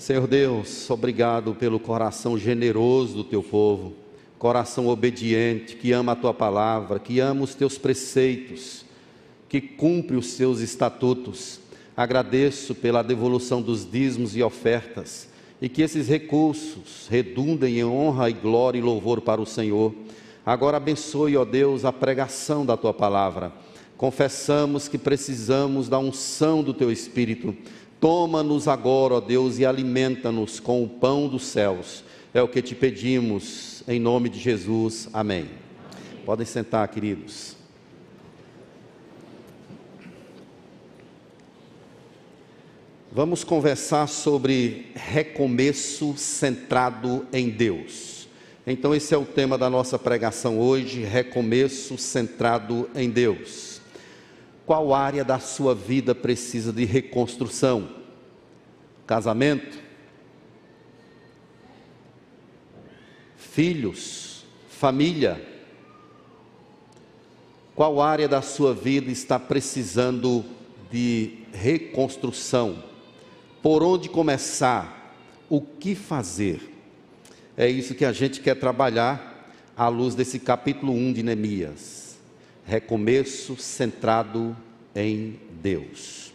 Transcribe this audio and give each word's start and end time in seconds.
Senhor 0.00 0.26
Deus, 0.26 0.88
obrigado 0.88 1.54
pelo 1.54 1.78
coração 1.78 2.38
generoso 2.38 3.16
do 3.16 3.22
teu 3.22 3.42
povo, 3.42 3.92
coração 4.38 4.88
obediente, 4.88 5.76
que 5.76 5.92
ama 5.92 6.12
a 6.12 6.16
tua 6.16 6.32
palavra, 6.32 6.98
que 6.98 7.20
ama 7.20 7.42
os 7.42 7.54
teus 7.54 7.76
preceitos, 7.76 8.82
que 9.46 9.60
cumpre 9.60 10.16
os 10.16 10.32
teus 10.36 10.60
estatutos. 10.60 11.60
Agradeço 11.94 12.74
pela 12.74 13.02
devolução 13.02 13.60
dos 13.60 13.84
dízimos 13.84 14.34
e 14.34 14.42
ofertas 14.42 15.28
e 15.60 15.68
que 15.68 15.82
esses 15.82 16.08
recursos 16.08 17.06
redundem 17.10 17.80
em 17.80 17.84
honra 17.84 18.30
e 18.30 18.32
glória 18.32 18.78
e 18.78 18.82
louvor 18.82 19.20
para 19.20 19.38
o 19.38 19.46
Senhor. 19.46 19.94
Agora 20.46 20.78
abençoe, 20.78 21.36
ó 21.36 21.44
Deus, 21.44 21.84
a 21.84 21.92
pregação 21.92 22.64
da 22.64 22.74
tua 22.74 22.94
palavra. 22.94 23.52
Confessamos 23.98 24.88
que 24.88 24.96
precisamos 24.96 25.86
da 25.86 25.98
unção 25.98 26.62
do 26.62 26.72
teu 26.72 26.90
Espírito. 26.90 27.54
Toma-nos 28.00 28.66
agora, 28.66 29.14
ó 29.14 29.20
Deus, 29.20 29.58
e 29.58 29.66
alimenta-nos 29.66 30.58
com 30.58 30.82
o 30.82 30.88
pão 30.88 31.28
dos 31.28 31.44
céus. 31.44 32.02
É 32.32 32.42
o 32.42 32.48
que 32.48 32.62
te 32.62 32.74
pedimos, 32.74 33.82
em 33.86 34.00
nome 34.00 34.30
de 34.30 34.38
Jesus. 34.38 35.08
Amém. 35.12 35.50
Podem 36.24 36.46
sentar, 36.46 36.88
queridos. 36.88 37.56
Vamos 43.12 43.44
conversar 43.44 44.06
sobre 44.06 44.92
recomeço 44.94 46.14
centrado 46.16 47.26
em 47.32 47.50
Deus. 47.50 48.28
Então, 48.66 48.94
esse 48.94 49.12
é 49.12 49.18
o 49.18 49.26
tema 49.26 49.58
da 49.58 49.68
nossa 49.68 49.98
pregação 49.98 50.58
hoje: 50.58 51.02
recomeço 51.02 51.98
centrado 51.98 52.88
em 52.94 53.10
Deus. 53.10 53.69
Qual 54.70 54.94
área 54.94 55.24
da 55.24 55.40
sua 55.40 55.74
vida 55.74 56.14
precisa 56.14 56.72
de 56.72 56.84
reconstrução? 56.84 57.88
Casamento? 59.04 59.76
Filhos? 63.36 64.44
Família? 64.68 65.44
Qual 67.74 68.00
área 68.00 68.28
da 68.28 68.40
sua 68.42 68.72
vida 68.72 69.10
está 69.10 69.40
precisando 69.40 70.44
de 70.88 71.38
reconstrução? 71.52 72.84
por 73.60 73.82
onde 73.82 74.08
começar, 74.08 75.16
o 75.48 75.60
que 75.60 75.96
fazer. 75.96 76.72
É 77.56 77.68
isso 77.68 77.92
que 77.92 78.04
a 78.04 78.12
gente 78.12 78.40
quer 78.40 78.54
trabalhar 78.54 79.52
à 79.76 79.88
luz 79.88 80.14
desse 80.14 80.38
capítulo 80.38 80.92
1 80.92 81.12
de 81.12 81.22
Neemias. 81.24 81.99
Recomeço 82.70 83.56
centrado 83.56 84.56
em 84.94 85.40
Deus. 85.60 86.32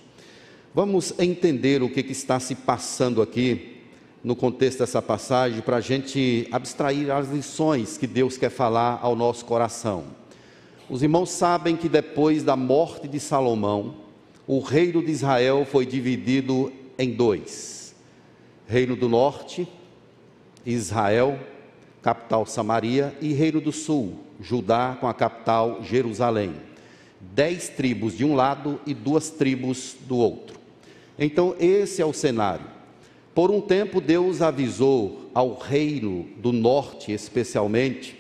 Vamos 0.73 1.17
entender 1.17 1.81
o 1.81 1.89
que, 1.89 2.03
que 2.03 2.11
está 2.11 2.42
se 2.42 2.55
passando 2.55 3.22
aqui 3.22 3.77
no 4.22 4.36
contexto 4.36 4.80
dessa 4.80 5.02
passagem 5.02 5.61
para 5.61 5.77
a 5.77 5.80
gente 5.81 6.45
abstrair 6.52 7.09
as 7.09 7.30
lições 7.30 7.97
que 7.97 8.05
Deus 8.05 8.38
quer 8.38 8.50
falar 8.50 9.00
ao 9.02 9.16
nosso 9.16 9.45
coração. 9.45 10.08
Os 10.89 11.02
irmãos 11.02 11.30
sabem 11.30 11.77
que 11.77 11.88
depois 11.88 12.44
da 12.44 12.58
morte 12.58 13.08
de 13.08 13.17
Salomão, 13.17 13.95
o 14.45 14.59
reino 14.59 15.02
de 15.02 15.11
Israel 15.14 15.66
foi 15.66 15.86
dividido 15.86 16.70
em 16.99 17.14
dois: 17.14 17.95
Reino 18.67 18.97
do 18.97 19.08
Norte, 19.08 19.66
Israel, 20.66 21.39
capital 22.06 22.45
Samaria, 22.45 23.17
e 23.20 23.34
Reino 23.34 23.59
do 23.59 23.72
Sul, 23.72 24.20
Judá, 24.39 24.95
com 25.02 25.08
a 25.08 25.14
capital 25.14 25.80
Jerusalém. 25.81 26.53
Dez 27.20 27.67
tribos 27.67 28.16
de 28.16 28.23
um 28.23 28.36
lado 28.36 28.80
e 28.86 28.94
duas 28.94 29.31
tribos 29.31 29.95
do 30.02 30.16
outro. 30.16 30.59
Então, 31.17 31.56
esse 31.59 32.03
é 32.03 32.06
o 32.06 32.14
cenário. 32.14 32.67
Por 33.33 33.50
um 33.50 33.59
tempo, 33.59 34.00
Deus 34.00 34.39
avisou 34.39 35.31
ao 35.33 35.58
reino 35.58 36.28
do 36.38 36.52
norte, 36.52 37.11
especialmente, 37.11 38.16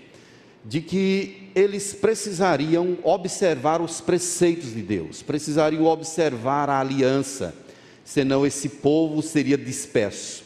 de 0.65 0.81
que 0.81 1.51
eles 1.53 1.93
precisariam 1.93 2.97
observar 3.03 3.83
os 3.83 4.01
preceitos 4.01 4.73
de 4.73 4.81
Deus, 4.81 5.21
precisariam 5.21 5.85
observar 5.85 6.71
a 6.71 6.79
aliança 6.79 7.53
senão 8.03 8.47
esse 8.47 8.67
povo 8.67 9.21
seria 9.21 9.57
disperso. 9.59 10.43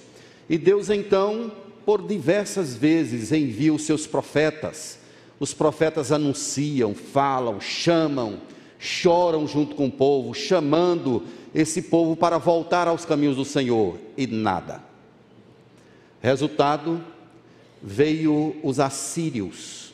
E 0.50 0.57
Deus 0.57 0.89
então, 0.89 1.51
por 1.89 2.05
diversas 2.05 2.75
vezes, 2.75 3.31
envia 3.31 3.73
os 3.73 3.81
seus 3.81 4.05
profetas. 4.05 5.00
Os 5.39 5.55
profetas 5.55 6.11
anunciam, 6.11 6.94
falam, 6.94 7.59
chamam, 7.59 8.41
choram 8.77 9.47
junto 9.47 9.73
com 9.73 9.88
o 9.88 9.91
povo, 9.91 10.35
chamando 10.35 11.23
esse 11.51 11.81
povo 11.81 12.16
para 12.16 12.38
voltar 12.38 12.88
aos 12.88 13.05
caminhos 13.05 13.38
do 13.38 13.44
Senhor, 13.44 13.97
e 14.16 14.27
nada. 14.27 14.83
Resultado, 16.22 17.03
veio 17.81 18.56
os 18.61 18.79
assírios 18.79 19.91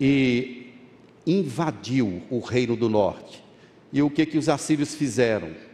e 0.00 0.72
invadiu 1.26 2.22
o 2.30 2.40
reino 2.40 2.74
do 2.74 2.88
norte. 2.88 3.44
E 3.92 4.00
o 4.00 4.08
que 4.08 4.24
que 4.24 4.38
os 4.38 4.48
assírios 4.48 4.94
fizeram? 4.94 5.68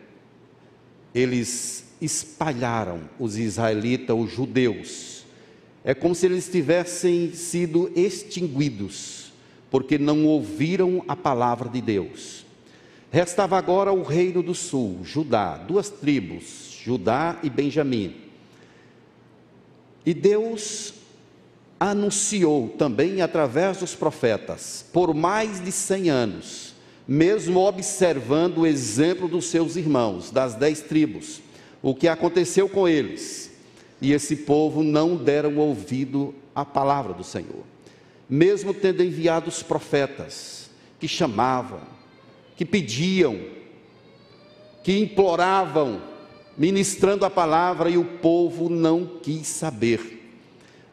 eles 1.15 1.85
espalharam 2.01 3.09
os 3.19 3.39
israelitas, 3.39 4.17
os 4.17 4.33
judeus. 4.33 5.24
É 5.85 5.93
como 5.93 6.15
se 6.15 6.25
eles 6.25 6.49
tivessem 6.49 7.35
sido 7.35 7.93
extinguidos, 7.95 9.33
porque 9.71 9.99
não 9.99 10.25
ouviram 10.25 11.05
a 11.07 11.15
palavra 11.15 11.69
de 11.69 11.83
Deus. 11.83 12.47
Restava 13.11 13.59
agora 13.59 13.93
o 13.93 14.03
reino 14.03 14.43
do 14.43 14.55
sul, 14.55 15.01
Judá, 15.05 15.59
duas 15.59 15.91
tribos, 15.91 16.75
Judá 16.83 17.39
e 17.43 17.51
Benjamim. 17.51 18.17
E 20.07 20.15
Deus 20.15 20.95
anunciou 21.79 22.71
também 22.71 23.21
através 23.21 23.77
dos 23.77 23.95
profetas, 23.95 24.87
por 24.91 25.13
mais 25.13 25.63
de 25.63 25.71
cem 25.71 26.09
anos, 26.09 26.75
mesmo 27.07 27.61
observando 27.61 28.59
o 28.59 28.67
exemplo 28.67 29.29
dos 29.29 29.47
seus 29.47 29.77
irmãos, 29.77 30.31
das 30.31 30.55
dez 30.55 30.81
tribos, 30.81 31.41
o 31.83 31.95
que 31.95 32.09
aconteceu 32.09 32.69
com 32.71 32.89
eles. 32.89 33.54
E 34.05 34.13
esse 34.13 34.37
povo 34.37 34.83
não 34.83 35.17
deram 35.17 35.57
ouvido 35.57 36.35
à 36.55 36.63
palavra 36.63 37.15
do 37.15 37.25
Senhor, 37.25 37.65
mesmo 38.29 38.75
tendo 38.75 39.03
enviado 39.03 39.49
os 39.49 39.63
profetas, 39.63 40.69
que 41.01 41.09
chamavam, 41.09 41.81
que 42.55 42.67
pediam, 42.67 43.41
que 44.83 44.99
imploravam, 44.99 46.03
ministrando 46.55 47.25
a 47.25 47.31
palavra, 47.31 47.89
e 47.89 47.97
o 47.97 48.05
povo 48.05 48.69
não 48.69 49.07
quis 49.23 49.47
saber, 49.47 50.39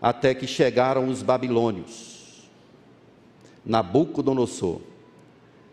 até 0.02 0.34
que 0.34 0.48
chegaram 0.48 1.10
os 1.10 1.22
babilônios, 1.22 2.48
Nabucodonosor 3.66 4.80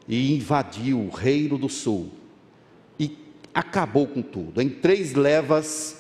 e 0.09 0.35
invadiu 0.35 0.99
o 0.99 1.09
reino 1.09 1.57
do 1.57 1.69
sul 1.69 2.11
e 2.99 3.17
acabou 3.55 4.09
com 4.09 4.23
tudo. 4.23 4.61
Em 4.61 4.69
três 4.69 5.15
levas, 5.15 5.98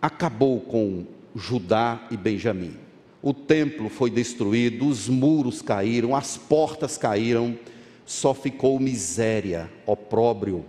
acabou 0.00 0.60
com 0.60 1.04
Judá 1.34 2.06
e 2.10 2.16
Benjamim. 2.16 2.76
O 3.22 3.34
templo 3.34 3.88
foi 3.88 4.10
destruído, 4.10 4.86
os 4.86 5.08
muros 5.08 5.60
caíram, 5.60 6.16
as 6.16 6.36
portas 6.36 6.96
caíram, 6.96 7.58
só 8.06 8.32
ficou 8.32 8.80
miséria, 8.80 9.70
opróbrio, 9.86 10.64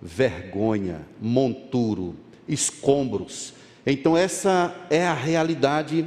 vergonha, 0.00 1.00
monturo, 1.20 2.14
escombros. 2.46 3.54
Então, 3.86 4.16
essa 4.16 4.74
é 4.90 5.06
a 5.06 5.14
realidade 5.14 6.06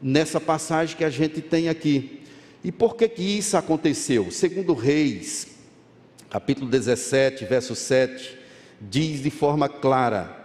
nessa 0.00 0.40
passagem 0.40 0.96
que 0.96 1.04
a 1.04 1.10
gente 1.10 1.40
tem 1.40 1.68
aqui. 1.68 2.22
E 2.64 2.72
por 2.72 2.96
que 2.96 3.06
que 3.06 3.22
isso 3.22 3.56
aconteceu? 3.56 4.30
Segundo 4.30 4.72
Reis, 4.72 5.48
capítulo 6.30 6.70
17, 6.70 7.44
verso 7.44 7.74
7, 7.74 8.38
diz 8.80 9.22
de 9.22 9.30
forma 9.30 9.68
clara: 9.68 10.43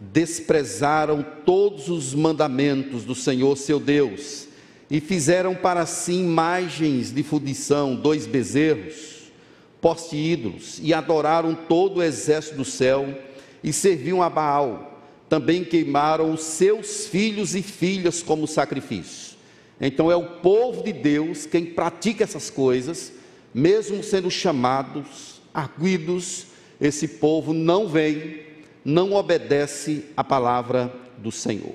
desprezaram 0.00 1.24
todos 1.44 1.88
os 1.88 2.14
mandamentos 2.14 3.04
do 3.04 3.14
Senhor 3.14 3.56
seu 3.56 3.80
Deus 3.80 4.46
e 4.90 5.00
fizeram 5.00 5.54
para 5.54 5.86
si 5.86 6.12
imagens 6.12 7.12
de 7.12 7.22
fundição, 7.22 7.96
dois 7.96 8.26
bezerros, 8.26 9.32
poste 9.80 10.16
ídolos, 10.16 10.78
e 10.82 10.94
adoraram 10.94 11.54
todo 11.54 11.98
o 11.98 12.02
exército 12.02 12.56
do 12.56 12.64
céu 12.64 13.18
e 13.64 13.72
serviam 13.72 14.22
a 14.22 14.30
Baal. 14.30 15.02
Também 15.28 15.64
queimaram 15.64 16.32
os 16.32 16.42
seus 16.42 17.06
filhos 17.06 17.54
e 17.54 17.62
filhas 17.62 18.22
como 18.22 18.46
sacrifício. 18.46 19.36
Então 19.80 20.10
é 20.10 20.16
o 20.16 20.40
povo 20.40 20.84
de 20.84 20.92
Deus 20.92 21.46
quem 21.46 21.66
pratica 21.66 22.22
essas 22.22 22.48
coisas, 22.48 23.12
mesmo 23.52 24.02
sendo 24.04 24.30
chamados, 24.30 25.40
arguidos, 25.52 26.46
esse 26.80 27.08
povo 27.08 27.52
não 27.52 27.88
vem, 27.88 28.45
não 28.88 29.14
obedece 29.14 30.06
à 30.16 30.22
palavra 30.22 30.94
do 31.18 31.32
Senhor. 31.32 31.74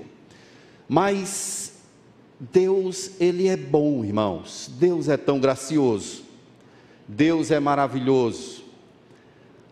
Mas 0.88 1.74
Deus, 2.40 3.12
ele 3.20 3.50
é 3.50 3.58
bom, 3.58 4.06
irmãos. 4.06 4.72
Deus 4.80 5.10
é 5.10 5.18
tão 5.18 5.38
gracioso. 5.38 6.24
Deus 7.06 7.52
é 7.52 7.60
maravilhoso. 7.60 8.64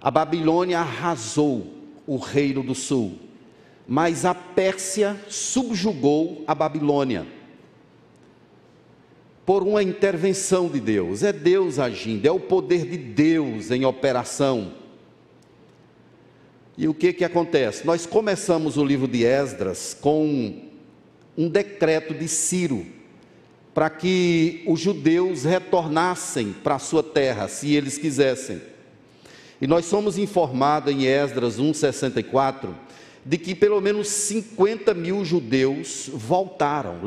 A 0.01 0.11
Babilônia 0.11 0.79
arrasou 0.79 1.65
o 2.05 2.17
reino 2.17 2.61
do 2.61 2.75
sul. 2.75 3.17
mas 3.91 4.23
a 4.23 4.35
Pérsia 4.35 5.19
subjugou 5.27 6.43
a 6.45 6.53
Babilônia. 6.53 7.25
Por 9.43 9.63
uma 9.63 9.81
intervenção 9.81 10.69
de 10.69 10.79
Deus, 10.79 11.23
é 11.23 11.33
Deus 11.33 11.79
agindo, 11.79 12.23
é 12.27 12.31
o 12.31 12.39
poder 12.39 12.85
de 12.85 12.97
Deus 12.97 13.71
em 13.71 13.83
operação. 13.85 14.73
E 16.79 16.87
o 16.87 16.93
que 16.93 17.11
que 17.11 17.25
acontece? 17.25 17.85
Nós 17.85 18.05
começamos 18.05 18.77
o 18.77 18.85
livro 18.85 19.05
de 19.05 19.25
Esdras 19.25 19.93
com 19.99 20.61
um 21.37 21.49
decreto 21.49 22.13
de 22.13 22.25
Ciro 22.29 22.85
para 23.73 23.89
que 23.89 24.63
os 24.65 24.79
judeus 24.79 25.43
retornassem 25.43 26.55
para 26.63 26.75
a 26.75 26.79
sua 26.79 27.03
terra, 27.03 27.49
se 27.49 27.75
eles 27.75 27.97
quisessem. 27.97 28.61
E 29.59 29.67
nós 29.67 29.87
somos 29.87 30.17
informados 30.17 30.93
em 30.93 31.05
Esdras 31.05 31.59
1,64 31.59 32.69
de 33.25 33.37
que 33.37 33.53
pelo 33.53 33.81
menos 33.81 34.07
50 34.07 34.93
mil 34.93 35.25
judeus 35.25 36.09
voltaram, 36.13 37.01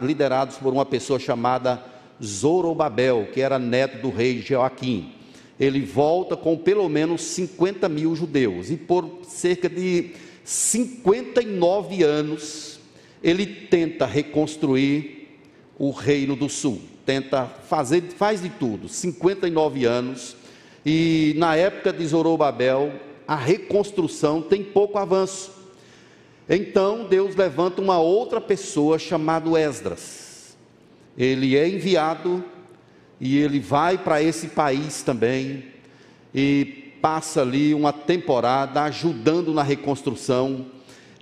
liderados 0.00 0.58
por 0.58 0.72
uma 0.72 0.86
pessoa 0.86 1.18
chamada 1.18 1.82
Zorobabel, 2.22 3.30
que 3.34 3.40
era 3.40 3.58
neto 3.58 4.00
do 4.00 4.10
rei 4.10 4.40
Joaquim. 4.40 5.17
Ele 5.58 5.80
volta 5.80 6.36
com 6.36 6.56
pelo 6.56 6.88
menos 6.88 7.22
50 7.22 7.88
mil 7.88 8.14
judeus, 8.14 8.70
e 8.70 8.76
por 8.76 9.20
cerca 9.26 9.68
de 9.68 10.12
59 10.44 12.02
anos, 12.02 12.78
ele 13.22 13.44
tenta 13.46 14.06
reconstruir 14.06 15.28
o 15.78 15.90
reino 15.90 16.34
do 16.34 16.48
sul, 16.48 16.80
tenta 17.04 17.46
fazer, 17.46 18.02
faz 18.16 18.40
de 18.40 18.48
tudo, 18.48 18.88
59 18.88 19.84
anos, 19.84 20.36
e 20.84 21.34
na 21.36 21.54
época 21.56 21.92
de 21.92 22.06
Zorobabel, 22.06 22.92
a 23.26 23.36
reconstrução 23.36 24.40
tem 24.40 24.64
pouco 24.64 24.96
avanço. 24.96 25.52
Então 26.48 27.04
Deus 27.04 27.36
levanta 27.36 27.82
uma 27.82 27.98
outra 27.98 28.40
pessoa 28.40 28.98
chamado 28.98 29.54
Esdras. 29.54 30.56
Ele 31.16 31.56
é 31.56 31.68
enviado 31.68 32.42
e 33.20 33.38
ele 33.38 33.58
vai 33.58 33.98
para 33.98 34.22
esse 34.22 34.48
país 34.48 35.02
também 35.02 35.64
e 36.34 36.92
passa 37.00 37.42
ali 37.42 37.74
uma 37.74 37.92
temporada 37.92 38.82
ajudando 38.82 39.52
na 39.52 39.62
reconstrução. 39.62 40.66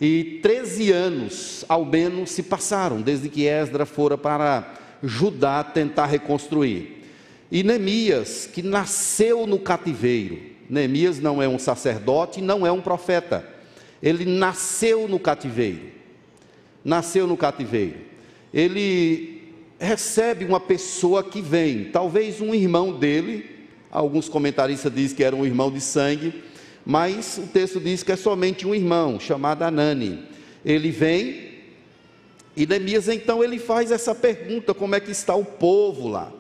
E 0.01 0.41
13 0.43 0.93
anos, 0.93 1.65
ao 1.69 1.85
menos, 1.85 2.31
se 2.31 2.43
passaram 2.43 3.01
desde 3.01 3.29
que 3.29 3.47
Esdras 3.47 3.89
fora 3.89 4.19
para 4.19 4.75
Judá 5.03 5.65
tentar 5.65 6.07
reconstruir. 6.07 7.05
E 7.51 7.63
Neemias, 7.63 8.47
que 8.53 8.63
nasceu 8.63 9.47
no 9.47 9.59
cativeiro, 9.59 10.39
Neemias 10.69 11.21
não 11.21 11.43
é 11.43 11.49
um 11.49 11.59
sacerdote, 11.59 12.41
não 12.41 12.67
é 12.67 12.73
um 12.73 12.81
profeta. 12.81 13.47
Ele 14.03 14.25
nasceu 14.25 15.09
no 15.09 15.19
cativeiro. 15.19 15.93
Nasceu 16.85 17.27
no 17.27 17.37
cativeiro. 17.37 17.97
Ele 18.53 19.36
recebe 19.79 20.45
uma 20.45 20.61
pessoa 20.61 21.23
que 21.23 21.41
vem, 21.41 21.87
talvez 21.87 22.41
um 22.41 22.55
irmão 22.55 22.93
dele, 22.93 23.51
alguns 23.91 24.29
comentaristas 24.29 24.93
dizem 24.93 25.17
que 25.17 25.25
era 25.25 25.37
um 25.37 25.45
irmão 25.45 25.71
de 25.71 25.81
sangue, 25.81 26.43
mas 26.85 27.39
o 27.39 27.47
texto 27.47 27.81
diz 27.81 28.03
que 28.03 28.13
é 28.13 28.17
somente 28.17 28.67
um 28.67 28.75
irmão, 28.75 29.19
chamado 29.19 29.63
Anani. 29.63 30.25
Ele 30.65 30.91
vem 30.91 31.47
e 32.57 32.67
Neemias 32.67 33.09
então 33.09 33.43
ele 33.43 33.59
faz 33.59 33.91
essa 33.91 34.15
pergunta: 34.15 34.73
como 34.73 34.95
é 34.95 35.01
que 35.01 35.11
está 35.11 35.35
o 35.35 35.45
povo 35.45 36.09
lá? 36.09 36.33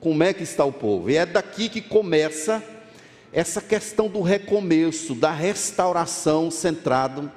como 0.00 0.22
é 0.22 0.32
que 0.32 0.42
está 0.42 0.64
o 0.64 0.72
povo. 0.72 1.10
E 1.10 1.16
é 1.16 1.26
daqui 1.26 1.68
que 1.68 1.80
começa 1.80 2.62
essa 3.32 3.60
questão 3.60 4.08
do 4.08 4.22
recomeço, 4.22 5.14
da 5.14 5.32
restauração 5.32 6.50
centrado, 6.50 7.30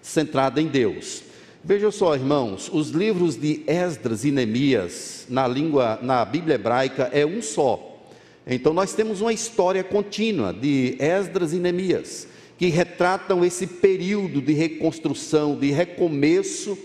centrada 0.00 0.60
em 0.60 0.66
Deus. 0.66 1.22
Veja 1.66 1.90
só, 1.90 2.14
irmãos, 2.14 2.70
os 2.70 2.90
livros 2.90 3.36
de 3.36 3.62
Esdras 3.66 4.22
e 4.22 4.30
Neemias, 4.30 5.24
na 5.30 5.48
língua, 5.48 5.98
na 6.02 6.22
Bíblia 6.22 6.56
hebraica, 6.56 7.08
é 7.10 7.24
um 7.24 7.40
só. 7.40 8.04
Então 8.46 8.74
nós 8.74 8.92
temos 8.92 9.22
uma 9.22 9.32
história 9.32 9.82
contínua 9.82 10.52
de 10.52 10.94
Esdras 10.98 11.54
e 11.54 11.56
Neemias, 11.56 12.28
que 12.58 12.66
retratam 12.66 13.42
esse 13.42 13.66
período 13.66 14.42
de 14.42 14.52
reconstrução, 14.52 15.58
de 15.58 15.70
recomeço 15.70 16.76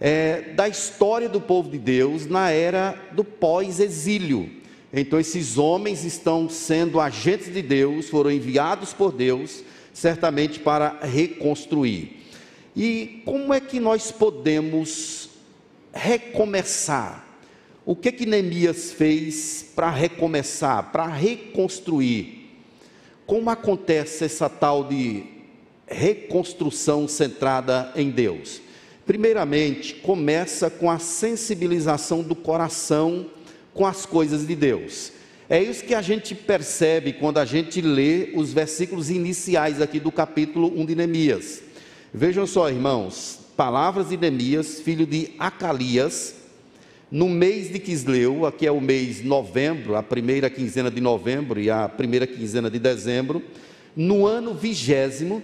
é, 0.00 0.54
da 0.56 0.66
história 0.66 1.28
do 1.28 1.40
povo 1.40 1.70
de 1.70 1.78
Deus 1.78 2.26
na 2.26 2.50
era 2.50 3.00
do 3.12 3.22
pós-exílio. 3.22 4.50
Então, 4.92 5.20
esses 5.20 5.56
homens 5.56 6.04
estão 6.04 6.48
sendo 6.48 6.98
agentes 6.98 7.54
de 7.54 7.62
Deus, 7.62 8.08
foram 8.08 8.32
enviados 8.32 8.92
por 8.92 9.12
Deus, 9.12 9.62
certamente 9.92 10.58
para 10.58 10.98
reconstruir. 11.00 12.19
E 12.76 13.22
como 13.24 13.52
é 13.52 13.60
que 13.60 13.80
nós 13.80 14.12
podemos 14.12 15.30
recomeçar? 15.92 17.26
O 17.84 17.96
que 17.96 18.12
que 18.12 18.26
Neemias 18.26 18.92
fez 18.92 19.66
para 19.74 19.90
recomeçar, 19.90 20.92
para 20.92 21.06
reconstruir? 21.06 22.48
Como 23.26 23.50
acontece 23.50 24.24
essa 24.24 24.48
tal 24.48 24.84
de 24.84 25.24
reconstrução 25.86 27.08
centrada 27.08 27.92
em 27.96 28.10
Deus? 28.10 28.60
Primeiramente, 29.06 29.94
começa 29.94 30.70
com 30.70 30.88
a 30.90 30.98
sensibilização 30.98 32.22
do 32.22 32.36
coração 32.36 33.26
com 33.74 33.84
as 33.84 34.06
coisas 34.06 34.46
de 34.46 34.54
Deus. 34.54 35.12
É 35.48 35.60
isso 35.60 35.84
que 35.84 35.94
a 35.94 36.02
gente 36.02 36.32
percebe 36.32 37.14
quando 37.14 37.38
a 37.38 37.44
gente 37.44 37.80
lê 37.80 38.30
os 38.36 38.52
versículos 38.52 39.10
iniciais 39.10 39.80
aqui 39.80 39.98
do 39.98 40.12
capítulo 40.12 40.72
1 40.80 40.86
de 40.86 40.94
Neemias. 40.94 41.69
Vejam 42.12 42.44
só, 42.44 42.68
irmãos, 42.68 43.38
palavras 43.56 44.08
de 44.08 44.16
Neemias, 44.16 44.80
filho 44.80 45.06
de 45.06 45.30
Acalias, 45.38 46.34
no 47.08 47.28
mês 47.28 47.70
de 47.70 47.78
Quisleu, 47.78 48.44
aqui 48.44 48.66
é 48.66 48.72
o 48.72 48.80
mês 48.80 49.22
novembro, 49.22 49.94
a 49.94 50.02
primeira 50.02 50.50
quinzena 50.50 50.90
de 50.90 51.00
novembro 51.00 51.60
e 51.60 51.70
a 51.70 51.88
primeira 51.88 52.26
quinzena 52.26 52.68
de 52.68 52.80
dezembro, 52.80 53.40
no 53.94 54.26
ano 54.26 54.54
vigésimo, 54.54 55.40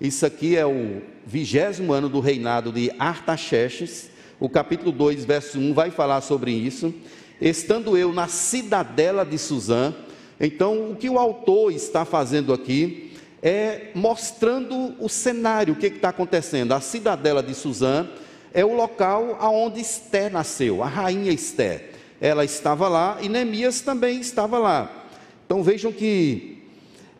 isso 0.00 0.26
aqui 0.26 0.56
é 0.56 0.66
o 0.66 1.00
vigésimo 1.24 1.92
ano 1.92 2.08
do 2.08 2.18
reinado 2.18 2.72
de 2.72 2.90
Artaxerxes. 2.98 4.10
O 4.40 4.48
capítulo 4.48 4.90
2, 4.90 5.24
verso 5.24 5.60
1 5.60 5.72
vai 5.72 5.92
falar 5.92 6.22
sobre 6.22 6.50
isso. 6.50 6.92
Estando 7.40 7.96
eu 7.96 8.12
na 8.12 8.26
cidadela 8.26 9.24
de 9.24 9.38
Suzã, 9.38 9.94
então 10.40 10.90
o 10.90 10.96
que 10.96 11.08
o 11.08 11.20
autor 11.20 11.70
está 11.72 12.04
fazendo 12.04 12.52
aqui 12.52 13.09
é 13.42 13.90
mostrando 13.94 14.94
o 14.98 15.08
cenário, 15.08 15.74
o 15.74 15.76
que 15.76 15.86
está 15.86 16.10
acontecendo. 16.10 16.72
A 16.72 16.80
cidadela 16.80 17.42
de 17.42 17.54
Suzã 17.54 18.08
é 18.52 18.64
o 18.64 18.74
local 18.74 19.36
aonde 19.40 19.80
Esté 19.80 20.28
nasceu, 20.28 20.82
a 20.82 20.86
rainha 20.86 21.32
Esté. 21.32 21.90
Ela 22.20 22.44
estava 22.44 22.88
lá 22.88 23.18
e 23.20 23.28
Neemias 23.28 23.80
também 23.80 24.20
estava 24.20 24.58
lá. 24.58 25.06
Então 25.46 25.62
vejam 25.62 25.90
que 25.90 26.62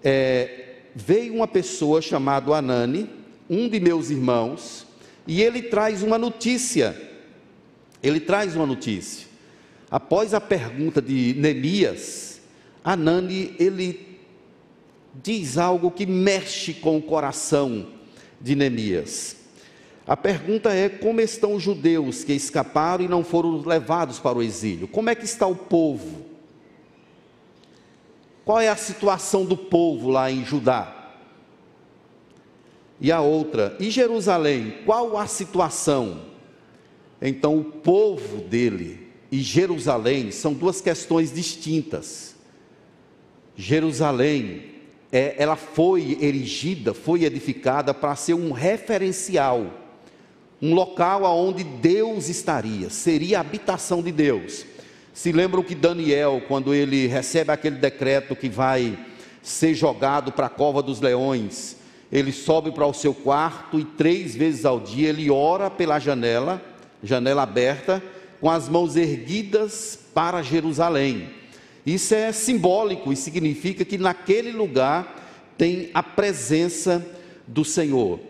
é, 0.05 0.77
veio 0.95 1.35
uma 1.35 1.49
pessoa 1.49 2.03
chamada 2.03 2.55
Anani, 2.55 3.09
um 3.49 3.69
de 3.69 3.81
meus 3.81 4.11
irmãos, 4.11 4.87
e 5.27 5.43
ele 5.43 5.62
traz 5.62 6.03
uma 6.03 6.19
notícia. 6.19 6.97
Ele 8.03 8.21
traz 8.21 8.55
uma 8.55 8.67
notícia. 8.67 9.27
Após 9.91 10.35
a 10.35 10.41
pergunta 10.41 11.03
de 11.03 11.35
Neemias, 11.37 12.41
Anani, 12.85 13.55
ele 13.59 14.10
diz 15.14 15.59
algo 15.59 15.90
que 15.90 16.07
mexe 16.07 16.75
com 16.75 16.97
o 16.97 17.02
coração 17.02 17.87
de 18.40 18.55
Neemias. 18.55 19.37
A 20.07 20.17
pergunta 20.17 20.73
é: 20.73 20.88
como 20.88 21.21
estão 21.21 21.55
os 21.55 21.62
judeus 21.62 22.25
que 22.25 22.33
escaparam 22.33 23.05
e 23.05 23.09
não 23.09 23.23
foram 23.23 23.61
levados 23.61 24.19
para 24.19 24.38
o 24.38 24.43
exílio? 24.43 24.88
Como 24.88 25.11
é 25.11 25.14
que 25.14 25.25
está 25.25 25.47
o 25.47 25.57
povo? 25.57 26.26
Qual 28.45 28.61
é 28.61 28.69
a 28.69 28.76
situação 28.76 29.45
do 29.45 29.57
povo 29.57 30.09
lá 30.09 30.31
em 30.31 30.45
Judá? 30.45 30.97
E 33.00 33.11
a 33.11 33.21
outra, 33.21 33.76
e 33.81 33.90
Jerusalém, 33.90 34.79
qual 34.85 35.17
a 35.17 35.26
situação? 35.26 36.23
Então, 37.23 37.59
o 37.59 37.64
povo 37.64 38.38
dele 38.38 39.09
e 39.31 39.40
Jerusalém 39.40 40.31
são 40.31 40.52
duas 40.52 40.81
questões 40.81 41.33
distintas. 41.33 42.35
Jerusalém, 43.57 44.80
é, 45.12 45.35
ela 45.38 45.57
foi 45.57 46.19
erigida, 46.21 46.95
foi 46.95 47.25
edificada 47.25 47.93
para 47.93 48.14
ser 48.14 48.35
um 48.35 48.52
referencial, 48.52 49.67
um 50.62 50.75
local 50.75 51.25
aonde 51.25 51.64
Deus 51.64 52.29
estaria, 52.29 52.90
seria 52.90 53.38
a 53.38 53.40
habitação 53.40 54.02
de 54.02 54.12
Deus. 54.12 54.64
Se 55.12 55.33
lembram 55.33 55.62
que 55.62 55.75
Daniel, 55.75 56.43
quando 56.47 56.73
ele 56.73 57.07
recebe 57.07 57.50
aquele 57.50 57.76
decreto 57.76 58.37
que 58.37 58.49
vai 58.49 58.99
ser 59.43 59.75
jogado 59.75 60.31
para 60.31 60.47
a 60.47 60.50
cova 60.50 60.83
dos 60.83 61.00
leões, 61.00 61.76
ele 62.12 62.33
sobe 62.33 62.73
para 62.73 62.87
o 62.87 62.95
seu 62.95 63.14
quarto 63.14 63.79
e 63.79 63.85
três 63.85 64.35
vezes 64.35 64.64
ao 64.64 64.81
dia 64.81 65.09
ele 65.09 65.31
ora 65.31 65.71
pela 65.71 65.99
janela, 65.99 66.62
janela 67.02 67.43
aberta, 67.43 68.02
com 68.40 68.50
as 68.50 68.69
mãos 68.69 68.97
erguidas 68.97 69.99
para 70.14 70.43
Jerusalém. 70.43 71.40
Isso 71.85 72.15
é 72.15 72.31
simbólico 72.33 73.13
e 73.13 73.17
significa 73.17 73.85
que 73.85 73.97
naquele 73.97 74.53
lugar 74.53 75.55
tem 75.57 75.91
a 75.95 76.03
presença 76.03 77.05
do 77.47 77.65
Senhor. 77.65 78.21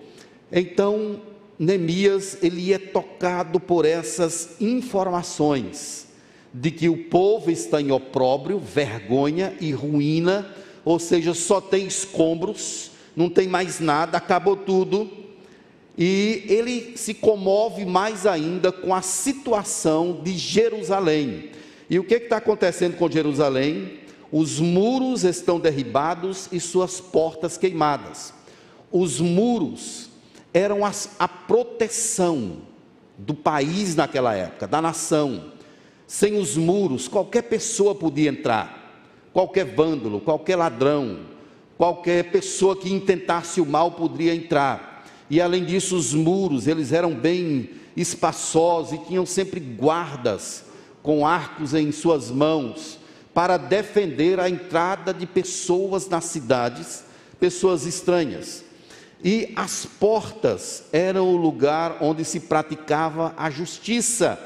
Então, 0.51 1.21
Neemias, 1.59 2.39
ele 2.43 2.73
é 2.73 2.79
tocado 2.79 3.61
por 3.61 3.85
essas 3.85 4.57
informações 4.61 6.09
de 6.53 6.71
que 6.71 6.89
o 6.89 7.05
povo 7.05 7.51
está 7.51 7.81
em 7.81 7.93
opróbrio, 7.93 8.59
vergonha 8.59 9.55
e 9.61 9.71
ruína, 9.71 10.49
ou 10.85 10.99
seja, 10.99 11.35
só 11.35 11.61
tem 11.61 11.87
escombros, 11.87 12.91
não 13.15 13.29
tem 13.29 13.47
mais 13.47 13.79
nada, 13.79 14.19
acabou 14.19 14.57
tudo. 14.57 15.09
E 15.97 16.45
ele 16.49 16.97
se 16.97 17.13
comove 17.13 17.85
mais 17.85 18.27
ainda 18.27 18.73
com 18.73 18.95
a 18.95 19.03
situação 19.03 20.21
de 20.23 20.37
Jerusalém. 20.37 21.51
E 21.91 21.99
o 21.99 22.05
que 22.05 22.15
está 22.15 22.37
acontecendo 22.37 22.97
com 22.97 23.11
Jerusalém? 23.11 23.99
Os 24.31 24.61
muros 24.61 25.25
estão 25.25 25.59
derribados 25.59 26.49
e 26.53 26.61
suas 26.61 27.01
portas 27.01 27.59
queimadas. 27.59 28.33
Os 28.93 29.19
muros 29.19 30.09
eram 30.55 30.85
as, 30.85 31.17
a 31.19 31.27
proteção 31.27 32.59
do 33.19 33.35
país 33.35 33.97
naquela 33.97 34.33
época, 34.37 34.69
da 34.69 34.81
nação. 34.81 35.53
Sem 36.07 36.39
os 36.39 36.57
muros, 36.57 37.09
qualquer 37.09 37.43
pessoa 37.43 37.93
podia 37.93 38.31
entrar, 38.31 39.03
qualquer 39.33 39.65
vândalo, 39.65 40.21
qualquer 40.21 40.55
ladrão, 40.55 41.19
qualquer 41.77 42.31
pessoa 42.31 42.77
que 42.77 42.93
intentasse 42.93 43.61
o 43.61 43.67
mal 43.67 43.91
poderia 43.93 44.33
entrar. 44.33 45.05
E 45.29 45.41
além 45.41 45.65
disso, 45.65 45.97
os 45.97 46.15
muros, 46.15 46.69
eles 46.69 46.93
eram 46.93 47.13
bem 47.13 47.71
espaçosos 47.97 48.93
e 48.93 48.99
tinham 49.07 49.27
sempre 49.27 49.59
guardas 49.59 50.70
com 51.03 51.27
arcos 51.27 51.75
em 51.75 51.93
suas 51.93 52.31
mãos 52.31 52.99
para 53.33 53.57
defender 53.57 54.41
a 54.41 54.49
entrada 54.49 55.15
de 55.15 55.27
pessoas 55.27 56.09
nas 56.09 56.25
cidades, 56.25 57.05
pessoas 57.39 57.87
estranhas. 57.87 58.65
E 59.23 59.53
as 59.55 59.85
portas 59.85 60.85
eram 60.93 61.29
o 61.29 61.37
lugar 61.37 61.99
onde 62.01 62.25
se 62.25 62.41
praticava 62.41 63.35
a 63.37 63.51
justiça, 63.51 64.39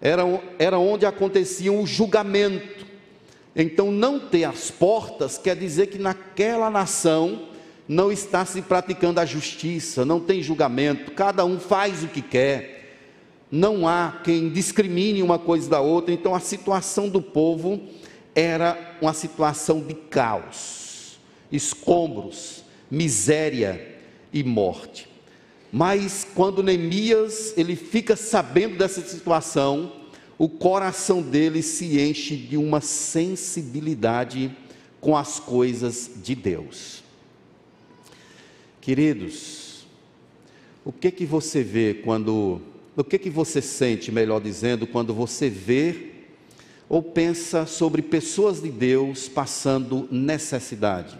era, 0.00 0.22
era 0.58 0.78
onde 0.78 1.06
acontecia 1.06 1.72
o 1.72 1.86
julgamento. 1.86 2.86
Então, 3.54 3.90
não 3.90 4.18
ter 4.18 4.44
as 4.44 4.70
portas 4.70 5.38
quer 5.38 5.56
dizer 5.56 5.86
que 5.86 5.98
naquela 5.98 6.70
nação 6.70 7.48
não 7.86 8.10
está 8.10 8.44
se 8.44 8.62
praticando 8.62 9.20
a 9.20 9.24
justiça, 9.24 10.04
não 10.04 10.20
tem 10.20 10.42
julgamento, 10.42 11.10
cada 11.12 11.44
um 11.44 11.58
faz 11.58 12.02
o 12.02 12.08
que 12.08 12.22
quer, 12.22 12.71
não 13.52 13.86
há 13.86 14.20
quem 14.24 14.48
discrimine 14.48 15.22
uma 15.22 15.38
coisa 15.38 15.68
da 15.68 15.78
outra. 15.78 16.14
Então, 16.14 16.34
a 16.34 16.40
situação 16.40 17.10
do 17.10 17.20
povo 17.20 17.78
era 18.34 18.96
uma 19.02 19.12
situação 19.12 19.82
de 19.82 19.92
caos, 19.92 21.18
escombros, 21.52 22.64
miséria 22.90 23.98
e 24.32 24.42
morte. 24.42 25.06
Mas 25.70 26.26
quando 26.34 26.62
Neemias 26.62 27.52
ele 27.56 27.76
fica 27.76 28.16
sabendo 28.16 28.78
dessa 28.78 29.02
situação, 29.02 29.92
o 30.38 30.48
coração 30.48 31.20
dele 31.20 31.62
se 31.62 32.00
enche 32.00 32.36
de 32.36 32.56
uma 32.56 32.80
sensibilidade 32.80 34.50
com 34.98 35.14
as 35.14 35.38
coisas 35.38 36.10
de 36.22 36.34
Deus. 36.34 37.02
Queridos, 38.80 39.86
o 40.84 40.90
que 40.90 41.10
que 41.10 41.26
você 41.26 41.62
vê 41.62 41.94
quando, 41.94 42.60
o 42.96 43.04
que 43.04 43.18
que 43.18 43.30
você 43.30 43.62
sente, 43.62 44.12
melhor 44.12 44.40
dizendo, 44.40 44.86
quando 44.86 45.14
você 45.14 45.48
vê 45.48 46.10
ou 46.88 47.02
pensa 47.02 47.64
sobre 47.64 48.02
pessoas 48.02 48.60
de 48.60 48.70
Deus 48.70 49.28
passando 49.28 50.06
necessidade? 50.10 51.16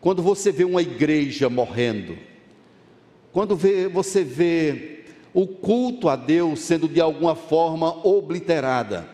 Quando 0.00 0.22
você 0.22 0.52
vê 0.52 0.64
uma 0.64 0.82
igreja 0.82 1.48
morrendo, 1.48 2.16
quando 3.32 3.56
vê, 3.56 3.88
você 3.88 4.22
vê 4.22 5.04
o 5.34 5.46
culto 5.46 6.08
a 6.08 6.14
Deus 6.16 6.60
sendo 6.60 6.86
de 6.86 7.00
alguma 7.00 7.34
forma 7.34 8.06
obliterada, 8.06 9.08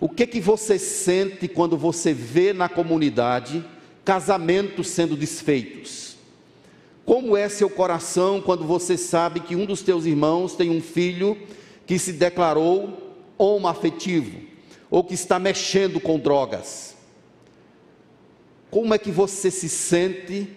o 0.00 0.08
que 0.08 0.26
que 0.26 0.40
você 0.40 0.78
sente 0.78 1.46
quando 1.46 1.76
você 1.76 2.12
vê 2.14 2.52
na 2.52 2.68
comunidade 2.68 3.64
casamentos 4.04 4.88
sendo 4.88 5.16
desfeitos? 5.16 6.11
Como 7.04 7.36
é 7.36 7.48
seu 7.48 7.68
coração 7.68 8.40
quando 8.40 8.64
você 8.64 8.96
sabe 8.96 9.40
que 9.40 9.56
um 9.56 9.66
dos 9.66 9.82
teus 9.82 10.06
irmãos 10.06 10.54
tem 10.54 10.70
um 10.70 10.80
filho 10.80 11.36
que 11.86 11.98
se 11.98 12.12
declarou 12.12 13.14
homoafetivo 13.36 14.40
ou 14.90 15.02
que 15.02 15.14
está 15.14 15.38
mexendo 15.38 16.00
com 16.00 16.18
drogas? 16.18 16.96
Como 18.70 18.94
é 18.94 18.98
que 18.98 19.10
você 19.10 19.50
se 19.50 19.68
sente 19.68 20.48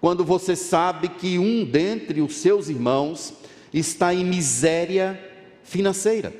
quando 0.00 0.24
você 0.24 0.54
sabe 0.54 1.08
que 1.08 1.38
um 1.38 1.64
dentre 1.64 2.22
os 2.22 2.36
seus 2.36 2.68
irmãos 2.68 3.34
está 3.72 4.14
em 4.14 4.24
miséria 4.24 5.20
financeira? 5.64 6.32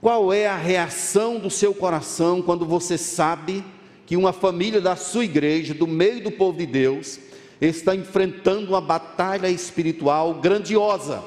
Qual 0.00 0.32
é 0.32 0.46
a 0.46 0.56
reação 0.56 1.38
do 1.38 1.50
seu 1.50 1.74
coração 1.74 2.42
quando 2.42 2.64
você 2.64 2.98
sabe 2.98 3.64
que 4.08 4.16
uma 4.16 4.32
família 4.32 4.80
da 4.80 4.96
sua 4.96 5.24
igreja, 5.24 5.72
do 5.72 5.86
meio 5.86 6.24
do 6.24 6.32
povo 6.32 6.58
de 6.58 6.66
Deus, 6.66 7.20
está 7.60 7.94
enfrentando 7.94 8.70
uma 8.70 8.80
batalha 8.80 9.48
espiritual 9.48 10.34
grandiosa? 10.34 11.22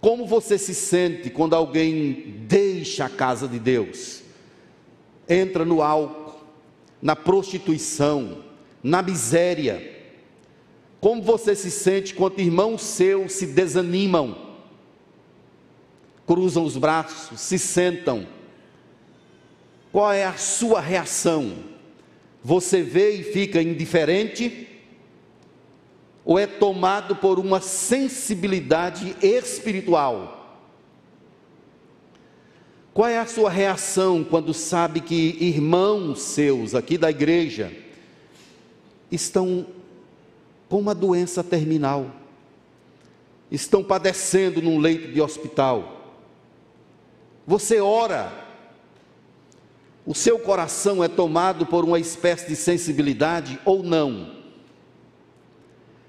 Como 0.00 0.24
você 0.24 0.56
se 0.56 0.74
sente 0.74 1.28
quando 1.28 1.52
alguém 1.54 2.44
deixa 2.46 3.04
a 3.04 3.10
casa 3.10 3.46
de 3.46 3.58
Deus? 3.58 4.24
entra 5.28 5.64
no 5.64 5.82
álcool, 5.82 6.40
na 7.00 7.16
prostituição, 7.16 8.44
na 8.82 9.02
miséria. 9.02 9.94
Como 11.00 11.22
você 11.22 11.54
se 11.54 11.70
sente 11.70 12.14
quando 12.14 12.40
irmãos 12.40 12.82
seus 12.82 13.32
se 13.32 13.46
desanimam, 13.46 14.36
cruzam 16.26 16.64
os 16.64 16.76
braços, 16.76 17.40
se 17.40 17.58
sentam? 17.58 18.26
Qual 19.96 20.12
é 20.12 20.26
a 20.26 20.36
sua 20.36 20.78
reação? 20.78 21.56
Você 22.44 22.82
vê 22.82 23.12
e 23.12 23.22
fica 23.22 23.62
indiferente? 23.62 24.68
Ou 26.22 26.38
é 26.38 26.46
tomado 26.46 27.16
por 27.16 27.38
uma 27.38 27.62
sensibilidade 27.62 29.16
espiritual? 29.22 30.60
Qual 32.92 33.08
é 33.08 33.18
a 33.18 33.24
sua 33.24 33.48
reação 33.48 34.22
quando 34.22 34.52
sabe 34.52 35.00
que 35.00 35.34
irmãos 35.40 36.20
seus 36.20 36.74
aqui 36.74 36.98
da 36.98 37.08
igreja 37.08 37.72
estão 39.10 39.66
com 40.68 40.78
uma 40.78 40.94
doença 40.94 41.42
terminal, 41.42 42.10
estão 43.50 43.82
padecendo 43.82 44.60
num 44.60 44.78
leito 44.78 45.10
de 45.10 45.22
hospital? 45.22 46.18
Você 47.46 47.80
ora, 47.80 48.45
o 50.06 50.14
seu 50.14 50.38
coração 50.38 51.02
é 51.02 51.08
tomado 51.08 51.66
por 51.66 51.84
uma 51.84 51.98
espécie 51.98 52.46
de 52.46 52.54
sensibilidade 52.54 53.58
ou 53.64 53.82
não? 53.82 54.36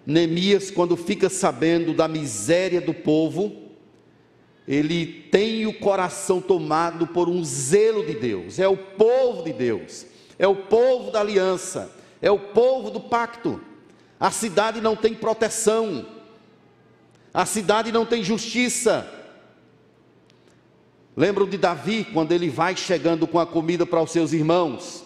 Neemias, 0.05 0.69
quando 0.69 0.95
fica 0.95 1.29
sabendo 1.29 1.93
da 1.93 2.07
miséria 2.07 2.79
do 2.79 2.93
povo, 2.93 3.53
ele 4.67 5.05
tem 5.31 5.65
o 5.65 5.73
coração 5.73 6.39
tomado 6.39 7.07
por 7.07 7.27
um 7.27 7.43
zelo 7.43 8.05
de 8.05 8.13
Deus, 8.13 8.59
é 8.59 8.67
o 8.67 8.77
povo 8.77 9.43
de 9.43 9.51
Deus, 9.51 10.05
é 10.37 10.47
o 10.47 10.55
povo 10.55 11.09
da 11.09 11.19
aliança, 11.19 11.91
é 12.21 12.29
o 12.29 12.37
povo 12.37 12.91
do 12.91 12.99
pacto. 12.99 13.59
A 14.19 14.29
cidade 14.29 14.79
não 14.79 14.95
tem 14.95 15.13
proteção, 15.13 16.05
a 17.33 17.45
cidade 17.45 17.91
não 17.91 18.05
tem 18.05 18.23
justiça. 18.23 19.11
Lembram 21.17 21.49
de 21.49 21.57
Davi, 21.57 22.05
quando 22.13 22.31
ele 22.31 22.47
vai 22.47 22.75
chegando 22.75 23.25
com 23.25 23.39
a 23.39 23.47
comida 23.47 23.87
para 23.87 24.03
os 24.03 24.11
seus 24.11 24.33
irmãos, 24.33 25.03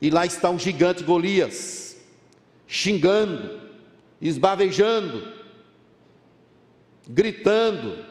e 0.00 0.10
lá 0.10 0.26
está 0.26 0.50
um 0.50 0.58
gigante 0.58 1.04
Golias, 1.04 1.96
xingando, 2.66 3.60
esbavejando, 4.20 5.32
gritando, 7.08 8.04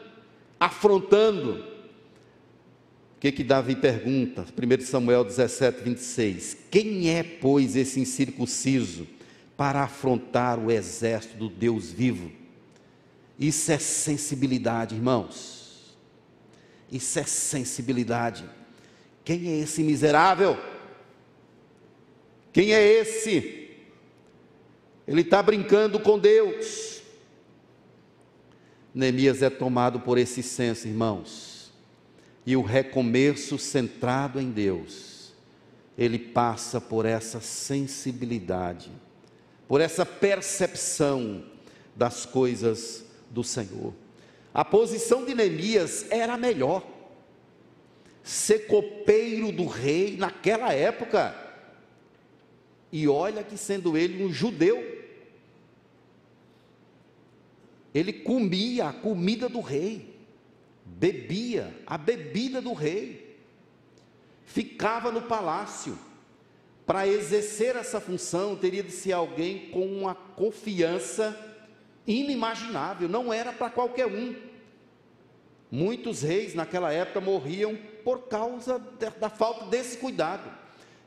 afrontando. 0.58 1.62
O 3.16 3.20
que 3.20 3.30
que 3.30 3.44
Davi 3.44 3.76
pergunta? 3.76 4.46
1 4.46 4.80
Samuel 4.86 5.22
17, 5.22 5.84
26. 5.84 6.56
Quem 6.70 7.10
é, 7.10 7.22
pois, 7.22 7.76
esse 7.76 8.00
incircunciso 8.00 9.06
para 9.54 9.82
afrontar 9.82 10.58
o 10.58 10.70
exército 10.70 11.36
do 11.36 11.50
Deus 11.50 11.90
vivo? 11.90 12.32
Isso 13.38 13.70
é 13.70 13.78
sensibilidade, 13.78 14.94
irmãos. 14.94 15.63
Isso 16.94 17.18
é 17.18 17.24
sensibilidade. 17.24 18.48
Quem 19.24 19.48
é 19.48 19.58
esse 19.58 19.82
miserável? 19.82 20.56
Quem 22.52 22.72
é 22.72 22.80
esse? 22.80 23.68
Ele 25.04 25.22
está 25.22 25.42
brincando 25.42 25.98
com 25.98 26.16
Deus. 26.16 27.02
Neemias 28.94 29.42
é 29.42 29.50
tomado 29.50 29.98
por 29.98 30.18
esse 30.18 30.40
senso, 30.40 30.86
irmãos, 30.86 31.72
e 32.46 32.56
o 32.56 32.62
recomeço 32.62 33.58
centrado 33.58 34.40
em 34.40 34.52
Deus 34.52 35.34
ele 35.98 36.18
passa 36.18 36.80
por 36.80 37.06
essa 37.06 37.40
sensibilidade, 37.40 38.92
por 39.66 39.80
essa 39.80 40.06
percepção 40.06 41.44
das 41.96 42.24
coisas 42.24 43.04
do 43.30 43.42
Senhor. 43.42 43.92
A 44.54 44.64
posição 44.64 45.24
de 45.24 45.34
Neemias 45.34 46.06
era 46.10 46.36
melhor. 46.36 46.86
Ser 48.22 48.68
copeiro 48.68 49.50
do 49.50 49.66
rei 49.66 50.16
naquela 50.16 50.72
época. 50.72 51.34
E 52.92 53.08
olha 53.08 53.42
que 53.42 53.58
sendo 53.58 53.98
ele 53.98 54.24
um 54.24 54.32
judeu, 54.32 54.94
ele 57.92 58.12
comia 58.12 58.88
a 58.88 58.92
comida 58.92 59.48
do 59.48 59.60
rei, 59.60 60.14
bebia 60.84 61.74
a 61.84 61.98
bebida 61.98 62.62
do 62.62 62.72
rei, 62.72 63.36
ficava 64.44 65.10
no 65.10 65.22
palácio. 65.22 65.98
Para 66.86 67.08
exercer 67.08 67.74
essa 67.74 68.00
função, 68.00 68.54
teria 68.54 68.82
de 68.82 68.92
ser 68.92 69.12
alguém 69.12 69.70
com 69.70 69.84
uma 69.86 70.14
confiança 70.14 71.53
inimaginável, 72.06 73.08
não 73.08 73.32
era 73.32 73.52
para 73.52 73.70
qualquer 73.70 74.06
um. 74.06 74.34
Muitos 75.70 76.22
reis 76.22 76.54
naquela 76.54 76.92
época 76.92 77.20
morriam 77.20 77.76
por 78.04 78.28
causa 78.28 78.78
da 79.18 79.28
falta 79.28 79.64
desse 79.66 79.98
cuidado. 79.98 80.50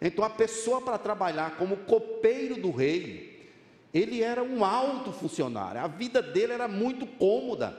Então, 0.02 0.24
a 0.24 0.30
pessoa 0.30 0.82
para 0.82 0.98
trabalhar 0.98 1.58
como 1.58 1.78
copeiro 1.78 2.56
do 2.60 2.72
rei, 2.72 3.50
ele 3.94 4.22
era 4.22 4.44
um 4.44 4.64
alto 4.64 5.12
funcionário, 5.12 5.82
a 5.82 5.88
vida 5.88 6.22
dele 6.22 6.54
era 6.54 6.68
muito 6.68 7.06
cômoda, 7.06 7.76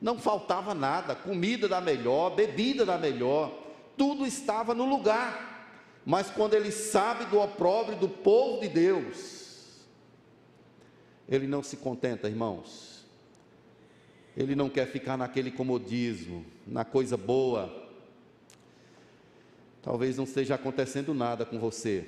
não 0.00 0.18
faltava 0.18 0.74
nada, 0.74 1.14
comida 1.14 1.68
da 1.68 1.80
melhor, 1.80 2.30
bebida 2.30 2.86
da 2.86 2.96
melhor, 2.96 3.52
tudo 3.96 4.26
estava 4.26 4.74
no 4.74 4.84
lugar. 4.84 5.50
Mas 6.04 6.30
quando 6.30 6.54
ele 6.54 6.72
sabe 6.72 7.26
do 7.26 7.40
opróbrio 7.40 7.96
do 7.96 8.08
povo 8.08 8.60
de 8.60 8.68
Deus, 8.68 9.41
ele 11.34 11.46
não 11.46 11.62
se 11.62 11.78
contenta, 11.78 12.28
irmãos. 12.28 13.06
Ele 14.36 14.54
não 14.54 14.68
quer 14.68 14.86
ficar 14.86 15.16
naquele 15.16 15.50
comodismo, 15.50 16.44
na 16.66 16.84
coisa 16.84 17.16
boa. 17.16 17.90
Talvez 19.80 20.18
não 20.18 20.24
esteja 20.24 20.56
acontecendo 20.56 21.14
nada 21.14 21.46
com 21.46 21.58
você. 21.58 22.06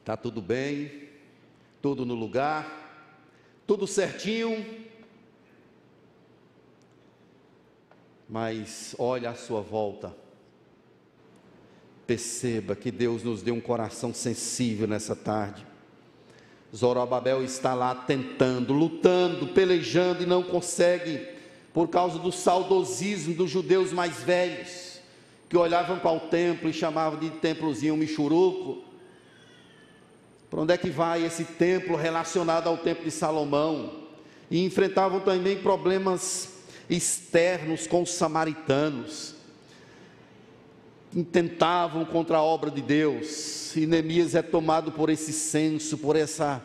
Está 0.00 0.16
tudo 0.16 0.40
bem, 0.40 1.10
tudo 1.82 2.06
no 2.06 2.14
lugar, 2.14 3.12
tudo 3.66 3.86
certinho. 3.86 4.84
Mas 8.26 8.96
olha 8.98 9.30
à 9.30 9.34
sua 9.34 9.60
volta. 9.60 10.16
Perceba 12.06 12.74
que 12.74 12.90
Deus 12.90 13.22
nos 13.22 13.42
deu 13.42 13.54
um 13.54 13.60
coração 13.60 14.14
sensível 14.14 14.86
nessa 14.86 15.14
tarde. 15.14 15.73
Zorobabel 16.74 17.44
está 17.44 17.72
lá 17.74 17.94
tentando, 17.94 18.72
lutando, 18.72 19.48
pelejando 19.48 20.22
e 20.22 20.26
não 20.26 20.42
consegue, 20.42 21.26
por 21.72 21.88
causa 21.88 22.18
do 22.18 22.32
saudosismo 22.32 23.34
dos 23.34 23.50
judeus 23.50 23.92
mais 23.92 24.22
velhos, 24.22 24.98
que 25.48 25.56
olhavam 25.56 25.98
para 25.98 26.12
o 26.12 26.20
templo 26.20 26.68
e 26.68 26.72
chamavam 26.72 27.20
de 27.20 27.30
templozinho 27.30 27.96
Michuruco, 27.96 28.82
para 30.50 30.60
onde 30.60 30.72
é 30.72 30.76
que 30.76 30.90
vai 30.90 31.24
esse 31.24 31.44
templo 31.44 31.96
relacionado 31.96 32.68
ao 32.68 32.76
templo 32.76 33.04
de 33.04 33.10
Salomão? 33.10 34.04
E 34.50 34.64
enfrentavam 34.64 35.20
também 35.20 35.56
problemas 35.56 36.54
externos 36.88 37.86
com 37.86 38.02
os 38.02 38.10
samaritanos. 38.10 39.34
Intentavam 41.14 42.04
contra 42.04 42.38
a 42.38 42.42
obra 42.42 42.70
de 42.70 42.82
Deus. 42.82 43.74
E 43.76 43.86
Neemias 43.86 44.34
é 44.34 44.42
tomado 44.42 44.92
por 44.92 45.10
esse 45.10 45.32
senso, 45.32 45.98
por 45.98 46.16
essa 46.16 46.62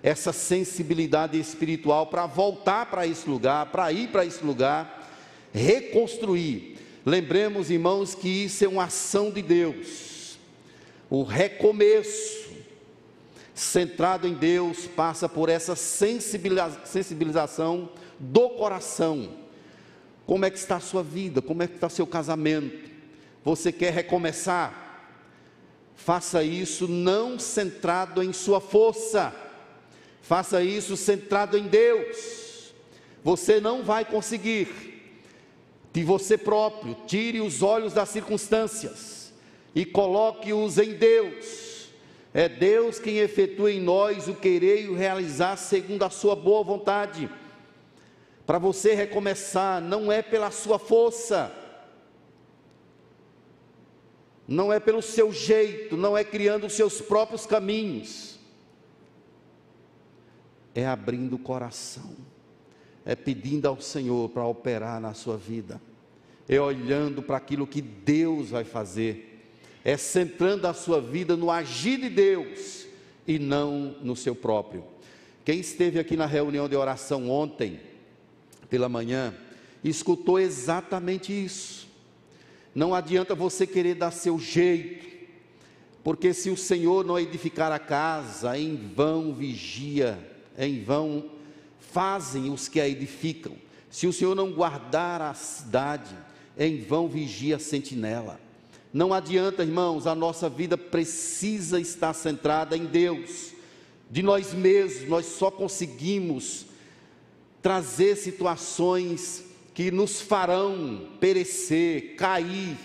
essa 0.00 0.32
sensibilidade 0.32 1.40
espiritual 1.40 2.06
para 2.06 2.24
voltar 2.24 2.86
para 2.86 3.04
esse 3.04 3.28
lugar, 3.28 3.66
para 3.66 3.92
ir 3.92 4.10
para 4.10 4.24
esse 4.24 4.44
lugar, 4.44 5.10
reconstruir. 5.52 6.78
Lembremos, 7.04 7.68
irmãos, 7.68 8.14
que 8.14 8.28
isso 8.28 8.64
é 8.64 8.68
uma 8.68 8.84
ação 8.84 9.28
de 9.28 9.42
Deus. 9.42 10.38
O 11.10 11.24
recomeço 11.24 12.48
centrado 13.58 14.26
em 14.26 14.34
Deus, 14.34 14.86
passa 14.86 15.28
por 15.28 15.48
essa 15.48 15.74
sensibilização 15.74 17.90
do 18.18 18.50
coração. 18.50 19.30
Como 20.24 20.44
é 20.44 20.50
que 20.50 20.58
está 20.58 20.76
a 20.76 20.80
sua 20.80 21.02
vida? 21.02 21.42
Como 21.42 21.62
é 21.62 21.66
que 21.66 21.74
está 21.74 21.88
seu 21.88 22.06
casamento? 22.06 22.87
Você 23.48 23.72
quer 23.72 23.94
recomeçar? 23.94 25.16
Faça 25.96 26.42
isso 26.42 26.86
não 26.86 27.38
centrado 27.38 28.22
em 28.22 28.30
sua 28.30 28.60
força, 28.60 29.34
faça 30.20 30.62
isso 30.62 30.98
centrado 30.98 31.56
em 31.56 31.66
Deus. 31.66 32.74
Você 33.24 33.58
não 33.58 33.82
vai 33.82 34.04
conseguir 34.04 34.68
de 35.94 36.04
você 36.04 36.36
próprio, 36.36 36.94
tire 37.06 37.40
os 37.40 37.62
olhos 37.62 37.94
das 37.94 38.10
circunstâncias 38.10 39.32
e 39.74 39.86
coloque-os 39.86 40.76
em 40.76 40.92
Deus 40.92 41.88
é 42.34 42.50
Deus 42.50 42.98
quem 42.98 43.16
efetua 43.16 43.72
em 43.72 43.80
nós 43.80 44.28
o 44.28 44.34
querer 44.34 44.82
e 44.84 44.88
o 44.90 44.94
realizar 44.94 45.56
segundo 45.56 46.02
a 46.02 46.10
sua 46.10 46.36
boa 46.36 46.62
vontade. 46.62 47.30
Para 48.46 48.58
você 48.58 48.94
recomeçar, 48.94 49.80
não 49.80 50.12
é 50.12 50.20
pela 50.20 50.50
sua 50.50 50.78
força, 50.78 51.50
não 54.48 54.72
é 54.72 54.80
pelo 54.80 55.00
seu 55.02 55.30
jeito, 55.30 55.96
não 55.96 56.16
é 56.16 56.24
criando 56.24 56.66
os 56.66 56.72
seus 56.72 57.00
próprios 57.00 57.46
caminhos, 57.46 58.40
é 60.74 60.86
abrindo 60.86 61.36
o 61.36 61.38
coração, 61.38 62.16
é 63.04 63.14
pedindo 63.14 63.68
ao 63.68 63.80
Senhor 63.80 64.30
para 64.30 64.46
operar 64.46 65.00
na 65.00 65.14
sua 65.14 65.36
vida, 65.36 65.80
é 66.48 66.58
olhando 66.58 67.22
para 67.22 67.36
aquilo 67.36 67.66
que 67.66 67.82
Deus 67.82 68.50
vai 68.50 68.64
fazer 68.64 69.28
é 69.88 69.96
centrando 69.96 70.66
a 70.66 70.74
sua 70.74 71.00
vida 71.00 71.34
no 71.34 71.50
agir 71.50 71.98
de 71.98 72.10
Deus 72.10 72.86
e 73.26 73.38
não 73.38 73.96
no 74.02 74.14
seu 74.14 74.34
próprio. 74.34 74.84
Quem 75.46 75.60
esteve 75.60 75.98
aqui 75.98 76.14
na 76.14 76.26
reunião 76.26 76.68
de 76.68 76.76
oração 76.76 77.30
ontem, 77.30 77.80
pela 78.68 78.86
manhã, 78.86 79.34
escutou 79.82 80.38
exatamente 80.38 81.32
isso. 81.32 81.87
Não 82.78 82.94
adianta 82.94 83.34
você 83.34 83.66
querer 83.66 83.96
dar 83.96 84.12
seu 84.12 84.38
jeito, 84.38 85.04
porque 86.04 86.32
se 86.32 86.48
o 86.48 86.56
Senhor 86.56 87.04
não 87.04 87.18
edificar 87.18 87.72
a 87.72 87.78
casa, 87.80 88.56
em 88.56 88.76
vão 88.76 89.34
vigia, 89.34 90.16
em 90.56 90.80
vão 90.84 91.28
fazem 91.80 92.52
os 92.52 92.68
que 92.68 92.80
a 92.80 92.88
edificam. 92.88 93.54
Se 93.90 94.06
o 94.06 94.12
Senhor 94.12 94.36
não 94.36 94.52
guardar 94.52 95.20
a 95.20 95.34
cidade, 95.34 96.14
em 96.56 96.80
vão 96.80 97.08
vigia 97.08 97.56
a 97.56 97.58
sentinela. 97.58 98.40
Não 98.92 99.12
adianta, 99.12 99.64
irmãos, 99.64 100.06
a 100.06 100.14
nossa 100.14 100.48
vida 100.48 100.78
precisa 100.78 101.80
estar 101.80 102.12
centrada 102.12 102.76
em 102.76 102.84
Deus. 102.84 103.54
De 104.08 104.22
nós 104.22 104.54
mesmos, 104.54 105.08
nós 105.08 105.26
só 105.26 105.50
conseguimos 105.50 106.66
trazer 107.60 108.14
situações 108.14 109.47
que 109.78 109.92
nos 109.92 110.20
farão 110.20 111.06
perecer, 111.20 112.16
cair. 112.16 112.76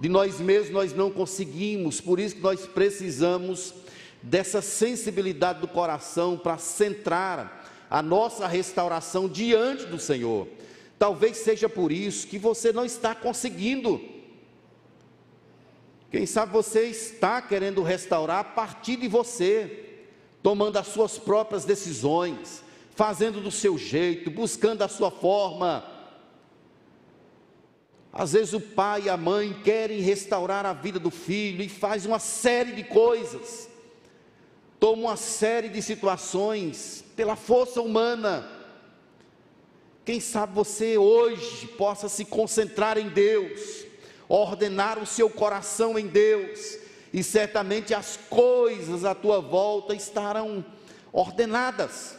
De 0.00 0.08
nós 0.08 0.40
mesmos 0.40 0.72
nós 0.72 0.94
não 0.94 1.10
conseguimos, 1.10 2.00
por 2.00 2.18
isso 2.18 2.36
que 2.36 2.40
nós 2.40 2.64
precisamos 2.64 3.74
dessa 4.22 4.62
sensibilidade 4.62 5.60
do 5.60 5.68
coração 5.68 6.38
para 6.38 6.56
centrar 6.56 7.86
a 7.90 8.00
nossa 8.00 8.46
restauração 8.46 9.28
diante 9.28 9.84
do 9.84 9.98
Senhor. 9.98 10.48
Talvez 10.98 11.36
seja 11.36 11.68
por 11.68 11.92
isso 11.92 12.26
que 12.26 12.38
você 12.38 12.72
não 12.72 12.86
está 12.86 13.14
conseguindo 13.14 14.00
quem 16.10 16.24
sabe 16.24 16.54
você 16.54 16.84
está 16.84 17.42
querendo 17.42 17.82
restaurar 17.82 18.38
a 18.38 18.44
partir 18.44 18.96
de 18.96 19.08
você, 19.08 20.00
tomando 20.42 20.78
as 20.78 20.86
suas 20.86 21.18
próprias 21.18 21.66
decisões, 21.66 22.64
fazendo 22.96 23.42
do 23.42 23.50
seu 23.50 23.76
jeito, 23.76 24.30
buscando 24.30 24.80
a 24.80 24.88
sua 24.88 25.10
forma. 25.10 25.97
Às 28.12 28.32
vezes 28.32 28.52
o 28.54 28.60
pai 28.60 29.02
e 29.02 29.08
a 29.08 29.16
mãe 29.16 29.54
querem 29.62 30.00
restaurar 30.00 30.64
a 30.64 30.72
vida 30.72 30.98
do 30.98 31.10
filho 31.10 31.62
e 31.62 31.68
faz 31.68 32.06
uma 32.06 32.18
série 32.18 32.72
de 32.72 32.84
coisas, 32.84 33.68
toma 34.80 35.02
uma 35.02 35.16
série 35.16 35.68
de 35.68 35.82
situações 35.82 37.04
pela 37.14 37.36
força 37.36 37.82
humana. 37.82 38.48
Quem 40.04 40.20
sabe 40.20 40.54
você 40.54 40.96
hoje 40.96 41.66
possa 41.76 42.08
se 42.08 42.24
concentrar 42.24 42.96
em 42.96 43.08
Deus, 43.08 43.84
ordenar 44.28 44.98
o 44.98 45.06
seu 45.06 45.28
coração 45.28 45.98
em 45.98 46.06
Deus, 46.06 46.78
e 47.12 47.22
certamente 47.22 47.92
as 47.92 48.18
coisas 48.28 49.04
à 49.04 49.14
tua 49.14 49.40
volta 49.40 49.94
estarão 49.94 50.64
ordenadas. 51.12 52.16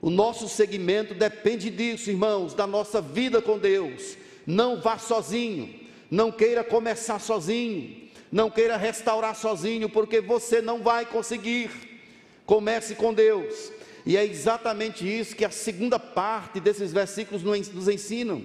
O 0.00 0.10
nosso 0.10 0.48
segmento 0.48 1.14
depende 1.14 1.70
disso, 1.70 2.10
irmãos, 2.10 2.54
da 2.54 2.66
nossa 2.66 3.00
vida 3.00 3.40
com 3.40 3.58
Deus. 3.58 4.16
Não 4.46 4.80
vá 4.80 4.98
sozinho, 4.98 5.74
não 6.10 6.30
queira 6.30 6.62
começar 6.62 7.18
sozinho, 7.18 8.04
Não 8.32 8.50
queira 8.50 8.76
restaurar 8.76 9.36
sozinho, 9.36 9.88
porque 9.88 10.20
você 10.20 10.60
não 10.60 10.82
vai 10.82 11.06
conseguir. 11.06 11.70
Comece 12.44 12.96
com 12.96 13.14
Deus. 13.14 13.70
E 14.04 14.16
é 14.16 14.24
exatamente 14.24 15.06
isso 15.06 15.36
que 15.36 15.44
a 15.44 15.50
segunda 15.50 16.00
parte 16.00 16.58
desses 16.58 16.92
versículos 16.92 17.44
nos 17.44 17.88
ensinam. 17.88 18.42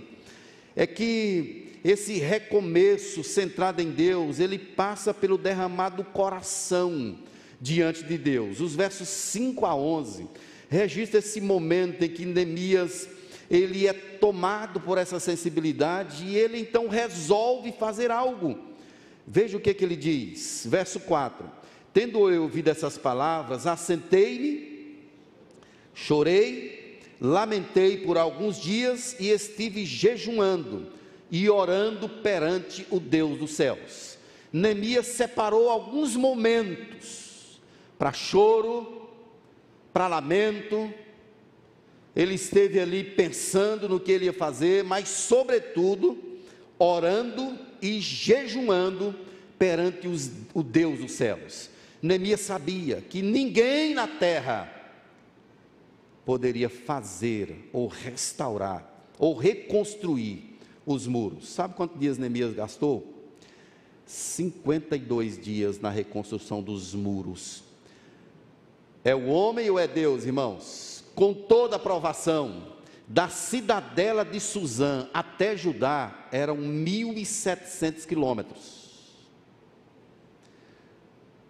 É 0.76 0.86
que 0.86 1.80
esse 1.84 2.20
recomeço 2.20 3.24
centrado 3.24 3.82
em 3.82 3.90
Deus, 3.90 4.40
ele 4.40 4.60
passa 4.60 5.12
pelo 5.14 5.40
derramado 5.40 6.04
coração 6.04 7.18
diante 7.60 8.04
de 8.04 8.18
Deus. 8.18 8.60
Os 8.60 8.76
versos 8.76 9.10
5 9.10 9.66
a 9.66 9.76
11 9.76 10.28
registra 10.70 11.20
esse 11.20 11.42
momento 11.42 12.04
em 12.04 12.10
que 12.10 12.26
Neemias 12.26 13.10
ele 13.50 13.88
é 13.88 13.94
tomado 13.94 14.80
por 14.80 14.98
essa 14.98 15.20
sensibilidade 15.20 16.26
e 16.26 16.38
ele 16.38 16.60
então 16.60 16.88
resolve 16.88 17.72
fazer 17.72 18.12
algo. 18.12 18.60
Veja 19.26 19.58
o 19.58 19.60
que, 19.60 19.74
que 19.74 19.84
ele 19.84 19.96
diz, 19.96 20.66
verso 20.70 21.00
4: 21.00 21.50
Tendo 21.94 22.30
eu 22.30 22.44
ouvido 22.44 22.68
essas 22.68 22.98
palavras, 22.98 23.66
assentei-me, 23.66 25.00
chorei, 25.94 27.00
lamentei 27.20 27.98
por 27.98 28.18
alguns 28.18 28.62
dias 28.62 29.16
e 29.20 29.30
estive 29.30 29.86
jejuando 29.86 30.88
e 31.32 31.50
orando 31.50 32.08
perante 32.08 32.86
o 32.90 33.00
Deus 33.00 33.38
dos 33.38 33.52
céus. 33.52 34.18
Neemias 34.52 35.08
separou 35.08 35.70
alguns 35.70 36.16
momentos 36.16 37.60
para 37.98 38.14
choro, 38.14 39.10
para 39.94 40.08
lamento, 40.08 40.92
ele 42.16 42.36
esteve 42.36 42.80
ali 42.80 43.04
pensando 43.04 43.88
no 43.88 44.00
que 44.00 44.12
ele 44.12 44.26
ia 44.26 44.34
fazer, 44.34 44.84
mas, 44.84 45.08
sobretudo, 45.10 46.18
orando 46.78 47.58
e 47.82 48.00
jejuando 48.00 49.16
perante 49.58 50.08
os, 50.08 50.32
o 50.54 50.64
Deus 50.64 51.00
dos 51.00 51.12
céus. 51.12 51.70
Neemias 52.02 52.42
sabia 52.42 53.02
que 53.02 53.22
ninguém 53.22 53.94
na 53.94 54.08
terra 54.08 54.74
poderia 56.26 56.70
fazer 56.70 57.70
ou 57.74 57.88
restaurar 57.88 58.88
ou 59.18 59.36
reconstruir 59.36 60.58
os 60.86 61.06
muros. 61.06 61.50
Sabe 61.50 61.76
quantos 61.76 62.00
dias 62.00 62.18
Neemias 62.18 62.54
gastou? 62.54 63.20
52 64.06 65.40
dias 65.40 65.80
na 65.80 65.90
reconstrução 65.90 66.64
dos 66.64 66.96
muros. 66.96 67.64
É 69.04 69.14
o 69.14 69.28
homem 69.28 69.70
ou 69.70 69.78
é 69.78 69.88
Deus, 69.88 70.26
irmãos? 70.26 70.89
Com 71.20 71.34
toda 71.34 71.76
a 71.76 71.80
provação, 71.80 72.64
da 73.06 73.28
cidadela 73.28 74.24
de 74.24 74.40
Suzã 74.40 75.10
até 75.14 75.58
Judá 75.58 76.30
eram 76.32 76.56
1.700 76.56 78.06
quilômetros. 78.06 78.80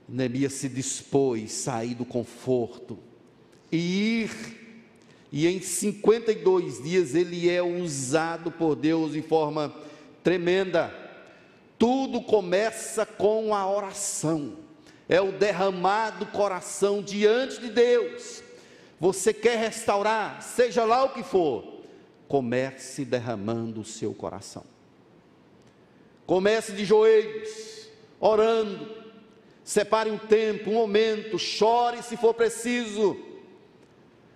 Neemias 0.08 0.53
se 0.53 0.67
dispôs 0.67 1.43
a 1.43 1.71
sair 1.71 1.93
do 1.93 2.03
conforto 2.03 2.97
e 3.71 4.23
ir, 4.23 4.32
e 5.32 5.45
em 5.45 5.62
52 5.62 6.82
dias 6.82 7.13
ele 7.13 7.47
é 7.47 7.62
usado 7.62 8.49
por 8.49 8.75
Deus 8.75 9.13
de 9.13 9.21
forma 9.21 9.71
tremenda. 10.23 10.91
Tudo 11.77 12.21
começa 12.21 13.05
com 13.05 13.53
a 13.53 13.69
oração, 13.69 14.55
é 15.08 15.21
o 15.21 15.32
derramado 15.32 16.25
coração 16.25 17.03
diante 17.03 17.62
de 17.62 17.69
Deus 17.69 18.48
você 18.99 19.33
quer 19.33 19.57
restaurar, 19.57 20.41
seja 20.41 20.83
lá 20.83 21.03
o 21.05 21.13
que 21.13 21.23
for, 21.23 21.79
comece 22.27 23.05
derramando 23.05 23.81
o 23.81 23.85
seu 23.85 24.13
coração. 24.13 24.63
Comece 26.25 26.73
de 26.73 26.85
joelhos, 26.85 27.89
orando. 28.19 28.99
Separe 29.63 30.09
um 30.09 30.17
tempo, 30.17 30.71
um 30.71 30.73
momento, 30.73 31.38
chore 31.38 32.03
se 32.03 32.17
for 32.17 32.33
preciso. 32.33 33.17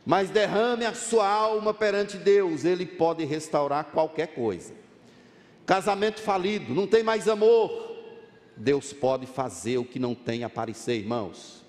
Mas 0.05 0.29
derrame 0.29 0.85
a 0.85 0.93
sua 0.93 1.27
alma 1.27 1.73
perante 1.73 2.17
Deus, 2.17 2.65
Ele 2.65 2.85
pode 2.85 3.23
restaurar 3.25 3.85
qualquer 3.85 4.27
coisa. 4.27 4.73
Casamento 5.65 6.21
falido, 6.21 6.73
não 6.73 6.87
tem 6.87 7.03
mais 7.03 7.27
amor. 7.27 7.93
Deus 8.55 8.93
pode 8.93 9.25
fazer 9.25 9.77
o 9.77 9.85
que 9.85 9.97
não 9.97 10.13
tem 10.13 10.43
aparecer, 10.43 10.95
irmãos. 10.95 11.62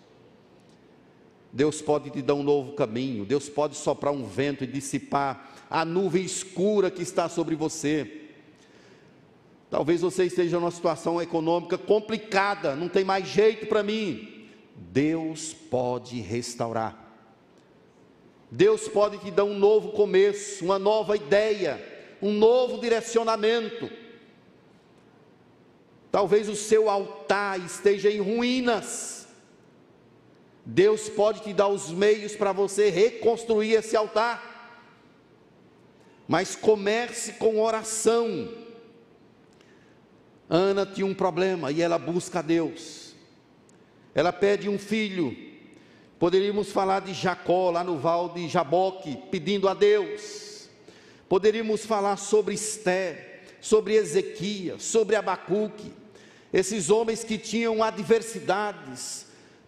Deus 1.55 1.81
pode 1.81 2.11
te 2.11 2.21
dar 2.21 2.35
um 2.35 2.43
novo 2.43 2.73
caminho, 2.73 3.25
Deus 3.25 3.49
pode 3.49 3.77
soprar 3.77 4.13
um 4.13 4.27
vento 4.27 4.65
e 4.65 4.67
dissipar 4.67 5.55
a 5.71 5.85
nuvem 5.85 6.25
escura 6.25 6.91
que 6.91 7.01
está 7.01 7.29
sobre 7.29 7.55
você. 7.55 8.23
Talvez 9.71 10.01
você 10.01 10.25
esteja 10.25 10.59
numa 10.59 10.73
situação 10.73 11.23
econômica 11.23 11.79
complicada, 11.79 12.75
não 12.75 12.89
tem 12.89 13.05
mais 13.05 13.29
jeito 13.29 13.67
para 13.67 13.85
mim. 13.85 14.49
Deus 14.75 15.55
pode 15.55 16.21
restaurar. 16.21 16.99
Deus 18.51 18.89
pode 18.89 19.19
te 19.19 19.31
dar 19.31 19.45
um 19.45 19.57
novo 19.57 19.93
começo, 19.93 20.65
uma 20.65 20.79
nova 20.79 21.15
ideia, 21.15 21.81
um 22.21 22.33
novo 22.33 22.81
direcionamento. 22.81 23.89
Talvez 26.11 26.49
o 26.49 26.57
seu 26.57 26.91
altar 26.91 27.65
esteja 27.65 28.11
em 28.11 28.21
ruínas 28.21 29.24
Deus 30.65 31.09
pode 31.09 31.43
te 31.43 31.53
dar 31.53 31.69
os 31.69 31.91
meios 31.91 32.35
para 32.35 32.53
você 32.53 32.89
reconstruir 32.89 33.73
esse 33.75 33.97
altar. 33.97 34.53
Mas 36.27 36.57
comece 36.57 37.35
com 37.35 37.61
oração. 37.61 38.49
Ana 40.49 40.87
tinha 40.87 41.07
um 41.07 41.15
problema 41.15 41.71
e 41.71 41.83
ela 41.83 41.99
busca 41.99 42.39
a 42.39 42.43
Deus. 42.43 43.15
Ela 44.15 44.33
pede 44.33 44.69
um 44.69 44.79
filho. 44.79 45.37
Poderíamos 46.19 46.71
falar 46.71 47.01
de 47.01 47.13
Jacó 47.13 47.71
lá 47.71 47.85
no 47.85 47.99
val 47.99 48.31
de 48.31 48.49
Jaboque, 48.49 49.19
pedindo 49.31 49.69
a 49.69 49.75
Deus. 49.75 50.71
Poderíamos 51.29 51.85
falar 51.85 52.17
sobre 52.17 52.55
Esté, 52.55 53.43
sobre 53.61 53.95
Ezequias, 53.95 54.83
sobre 54.83 55.17
Abacuque. 55.17 55.93
Esses 56.53 56.89
homens 56.89 57.25
que 57.25 57.37
tinham 57.37 57.83
adversidades, 57.83 59.24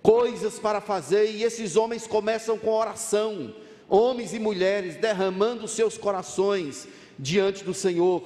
coisas 0.06 0.56
para 0.56 0.80
fazer, 0.80 1.32
e 1.32 1.42
esses 1.42 1.74
homens 1.74 2.06
começam 2.06 2.56
com 2.56 2.70
oração, 2.70 3.52
homens 3.88 4.32
e 4.32 4.38
mulheres 4.38 4.94
derramando 4.94 5.66
seus 5.66 5.98
corações 5.98 6.86
diante 7.18 7.64
do 7.64 7.74
Senhor. 7.74 8.22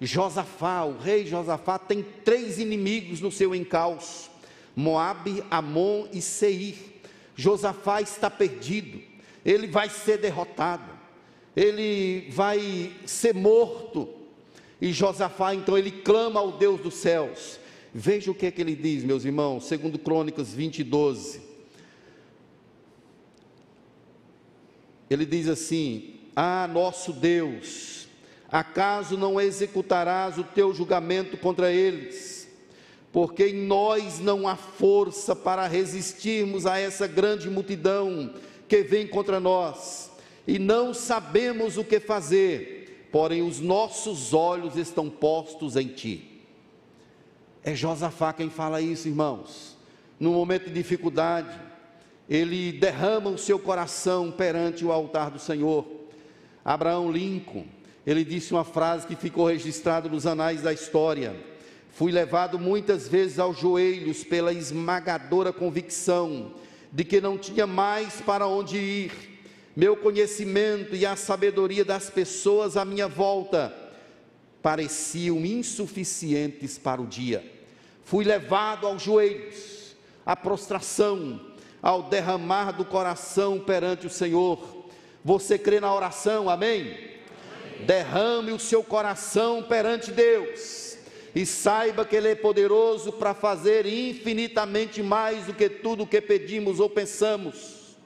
Josafá, 0.00 0.84
o 0.84 0.96
rei 0.96 1.26
Josafá, 1.26 1.80
tem 1.80 2.06
três 2.24 2.60
inimigos 2.60 3.20
no 3.20 3.32
seu 3.32 3.56
encalço: 3.56 4.30
Moabe, 4.76 5.42
Amon 5.50 6.06
e 6.12 6.22
Seir. 6.22 6.76
Josafá 7.34 8.00
está 8.00 8.30
perdido, 8.30 9.00
ele 9.44 9.66
vai 9.66 9.90
ser 9.90 10.18
derrotado, 10.18 10.92
ele 11.56 12.30
vai 12.30 12.92
ser 13.04 13.34
morto. 13.34 14.08
E 14.80 14.92
Josafá 14.92 15.56
então 15.56 15.76
ele 15.76 15.90
clama 15.90 16.38
ao 16.38 16.52
Deus 16.52 16.80
dos 16.80 16.94
céus: 16.94 17.58
Veja 17.92 18.30
o 18.30 18.34
que 18.34 18.46
é 18.46 18.50
que 18.50 18.60
ele 18.60 18.76
diz, 18.76 19.02
meus 19.02 19.24
irmãos, 19.24 19.64
segundo 19.64 19.98
Crônicas 19.98 20.54
20, 20.54 20.84
12. 20.84 21.40
Ele 25.08 25.26
diz 25.26 25.48
assim: 25.48 26.14
Ah, 26.36 26.70
nosso 26.72 27.12
Deus, 27.12 28.06
acaso 28.48 29.18
não 29.18 29.40
executarás 29.40 30.38
o 30.38 30.44
teu 30.44 30.72
julgamento 30.72 31.36
contra 31.36 31.72
eles? 31.72 32.48
Porque 33.12 33.48
em 33.48 33.66
nós 33.66 34.20
não 34.20 34.46
há 34.46 34.54
força 34.54 35.34
para 35.34 35.66
resistirmos 35.66 36.66
a 36.66 36.78
essa 36.78 37.08
grande 37.08 37.50
multidão 37.50 38.34
que 38.68 38.84
vem 38.84 39.04
contra 39.04 39.40
nós, 39.40 40.12
e 40.46 40.60
não 40.60 40.94
sabemos 40.94 41.76
o 41.76 41.82
que 41.82 41.98
fazer, 41.98 43.08
porém 43.10 43.42
os 43.42 43.58
nossos 43.58 44.32
olhos 44.32 44.76
estão 44.76 45.10
postos 45.10 45.74
em 45.74 45.88
ti. 45.88 46.29
É 47.62 47.74
Josafá 47.74 48.32
quem 48.32 48.48
fala 48.48 48.80
isso, 48.80 49.06
irmãos. 49.06 49.76
No 50.18 50.32
momento 50.32 50.66
de 50.66 50.74
dificuldade, 50.74 51.58
ele 52.28 52.72
derrama 52.72 53.30
o 53.30 53.38
seu 53.38 53.58
coração 53.58 54.30
perante 54.30 54.84
o 54.84 54.92
altar 54.92 55.30
do 55.30 55.38
Senhor. 55.38 55.86
Abraão 56.64 57.10
Lincoln, 57.10 57.66
ele 58.06 58.24
disse 58.24 58.52
uma 58.52 58.64
frase 58.64 59.06
que 59.06 59.16
ficou 59.16 59.46
registrada 59.46 60.08
nos 60.08 60.26
anais 60.26 60.62
da 60.62 60.72
história. 60.72 61.34
Fui 61.90 62.10
levado 62.10 62.58
muitas 62.58 63.08
vezes 63.08 63.38
aos 63.38 63.58
joelhos 63.58 64.24
pela 64.24 64.52
esmagadora 64.52 65.52
convicção 65.52 66.52
de 66.92 67.04
que 67.04 67.20
não 67.20 67.36
tinha 67.36 67.66
mais 67.66 68.20
para 68.20 68.46
onde 68.46 68.78
ir. 68.78 69.12
Meu 69.76 69.96
conhecimento 69.96 70.96
e 70.96 71.04
a 71.04 71.14
sabedoria 71.14 71.84
das 71.84 72.08
pessoas 72.08 72.76
à 72.76 72.84
minha 72.84 73.06
volta 73.06 73.74
pareciam 74.62 75.44
insuficientes 75.44 76.78
para 76.78 77.00
o 77.00 77.06
dia. 77.06 77.44
Fui 78.04 78.24
levado 78.24 78.86
aos 78.86 79.02
joelhos, 79.02 79.96
à 80.24 80.36
prostração, 80.36 81.40
ao 81.82 82.04
derramar 82.04 82.72
do 82.72 82.84
coração 82.84 83.58
perante 83.58 84.06
o 84.06 84.10
Senhor. 84.10 84.88
Você 85.24 85.58
crê 85.58 85.80
na 85.80 85.94
oração, 85.94 86.50
amém? 86.50 86.80
amém? 86.80 87.86
Derrame 87.86 88.52
o 88.52 88.58
seu 88.58 88.82
coração 88.82 89.62
perante 89.62 90.10
Deus. 90.10 90.88
e 91.32 91.46
saiba 91.46 92.04
que 92.04 92.16
Ele 92.16 92.26
é 92.26 92.34
poderoso 92.34 93.12
para 93.12 93.32
fazer 93.32 93.86
infinitamente 93.86 95.00
mais 95.00 95.46
do 95.46 95.54
que 95.54 95.68
tudo 95.68 96.02
o 96.02 96.06
que 96.06 96.20
pedimos 96.20 96.80
ou 96.80 96.90
pensamos. 96.90 97.96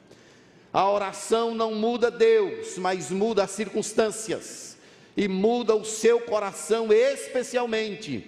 A 0.71 0.91
oração 0.91 1.55
não 1.55 1.75
muda 1.75 2.11
Deus, 2.11 2.77
mas 2.77 3.11
muda 3.11 3.45
as 3.45 3.53
circunstâncias 3.53 4.74
e 5.17 5.29
muda 5.29 5.75
o 5.75 5.85
seu 5.85 6.21
coração 6.21 6.93
especialmente. 6.93 8.25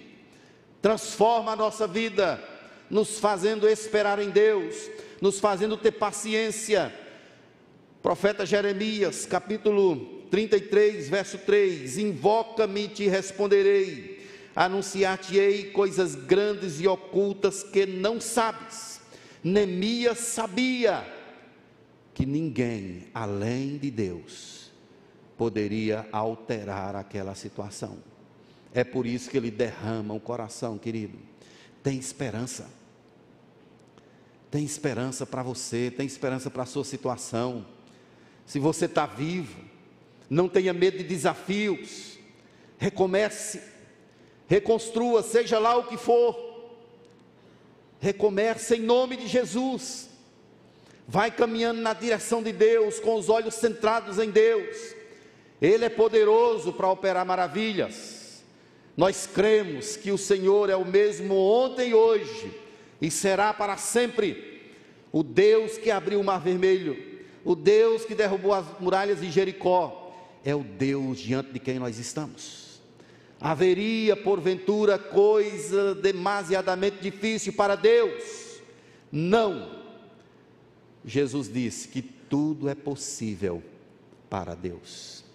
Transforma 0.81 1.51
a 1.51 1.55
nossa 1.55 1.85
vida, 1.85 2.41
nos 2.89 3.19
fazendo 3.19 3.67
esperar 3.67 4.19
em 4.19 4.29
Deus, 4.29 4.89
nos 5.21 5.39
fazendo 5.39 5.75
ter 5.75 5.91
paciência. 5.91 6.93
Profeta 8.01 8.45
Jeremias, 8.45 9.25
capítulo 9.25 10.23
33, 10.31 11.09
verso 11.09 11.37
3: 11.39 11.97
Invoca-me 11.97 12.85
e 12.85 12.87
te 12.87 13.07
responderei, 13.07 14.25
anunciar-te-ei 14.55 15.71
coisas 15.71 16.15
grandes 16.15 16.79
e 16.79 16.87
ocultas 16.87 17.63
que 17.63 17.85
não 17.85 18.21
sabes. 18.21 19.01
Neemias 19.43 20.19
sabia 20.19 21.05
que 22.13 22.25
ninguém 22.25 23.07
além 23.13 23.77
de 23.77 23.91
Deus 23.91 24.56
poderia 25.37 26.07
alterar 26.11 26.95
aquela 26.95 27.35
situação. 27.35 27.97
É 28.73 28.83
por 28.83 29.05
isso 29.05 29.29
que 29.29 29.37
ele 29.37 29.51
derrama 29.51 30.13
o 30.13 30.19
coração, 30.19 30.77
querido. 30.77 31.17
Tem 31.83 31.97
esperança. 31.97 32.67
Tem 34.49 34.63
esperança 34.63 35.25
para 35.25 35.43
você, 35.43 35.91
tem 35.95 36.05
esperança 36.05 36.49
para 36.49 36.63
a 36.63 36.65
sua 36.65 36.83
situação. 36.83 37.65
Se 38.45 38.59
você 38.59 38.85
está 38.85 39.05
vivo, 39.05 39.61
não 40.29 40.47
tenha 40.47 40.73
medo 40.73 40.97
de 40.97 41.03
desafios, 41.03 42.17
recomece, 42.77 43.61
reconstrua, 44.47 45.21
seja 45.21 45.59
lá 45.59 45.75
o 45.77 45.87
que 45.87 45.97
for, 45.97 46.35
recomece 47.99 48.75
em 48.75 48.81
nome 48.81 49.17
de 49.17 49.27
Jesus, 49.27 50.09
vai 51.07 51.29
caminhando 51.29 51.81
na 51.81 51.93
direção 51.93 52.41
de 52.41 52.51
Deus, 52.51 52.99
com 52.99 53.15
os 53.15 53.29
olhos 53.29 53.55
centrados 53.55 54.17
em 54.17 54.29
Deus, 54.29 54.96
Ele 55.61 55.85
é 55.85 55.89
poderoso 55.89 56.71
para 56.71 56.89
operar 56.89 57.25
maravilhas, 57.25 58.17
nós 58.97 59.27
cremos 59.27 59.95
que 59.95 60.11
o 60.11 60.17
Senhor 60.17 60.71
é 60.71 60.75
o 60.75 60.83
mesmo 60.83 61.35
ontem 61.35 61.89
e 61.89 61.93
hoje, 61.93 62.51
e 62.99 63.11
será 63.11 63.53
para 63.53 63.77
sempre, 63.77 64.73
o 65.11 65.21
Deus 65.21 65.77
que 65.77 65.91
abriu 65.91 66.19
o 66.19 66.23
mar 66.23 66.41
vermelho, 66.41 66.97
o 67.45 67.55
Deus 67.55 68.05
que 68.05 68.15
derrubou 68.15 68.53
as 68.53 68.65
muralhas 68.79 69.21
de 69.21 69.29
Jericó, 69.29 70.11
é 70.43 70.55
o 70.55 70.63
Deus 70.63 71.19
diante 71.19 71.51
de 71.53 71.59
quem 71.59 71.77
nós 71.77 71.99
estamos. 71.99 72.81
Haveria, 73.39 74.15
porventura, 74.15 74.97
coisa 74.97 75.93
demasiadamente 75.93 76.97
difícil 76.99 77.53
para 77.53 77.75
Deus? 77.75 78.59
Não. 79.11 79.77
Jesus 81.05 81.47
disse 81.47 81.87
que 81.87 82.01
tudo 82.01 82.67
é 82.67 82.73
possível 82.73 83.61
para 84.27 84.55
Deus. 84.55 85.26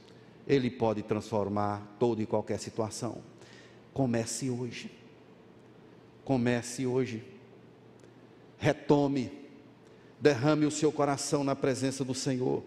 Ele 0.53 0.71
pode 0.71 1.03
transformar 1.03 1.97
toda 1.99 2.23
e 2.23 2.27
qualquer 2.27 2.59
situação. 2.59 3.23
Comece 3.95 4.51
hoje. 4.51 4.91
Comece 6.27 6.87
hoje. 6.87 7.25
Retome. 8.59 9.33
Derrame 10.21 10.67
o 10.67 10.71
seu 10.71 10.93
coração 10.93 11.43
na 11.43 11.57
presença 11.57 12.05
do 12.05 12.15
Senhor. 12.15 12.63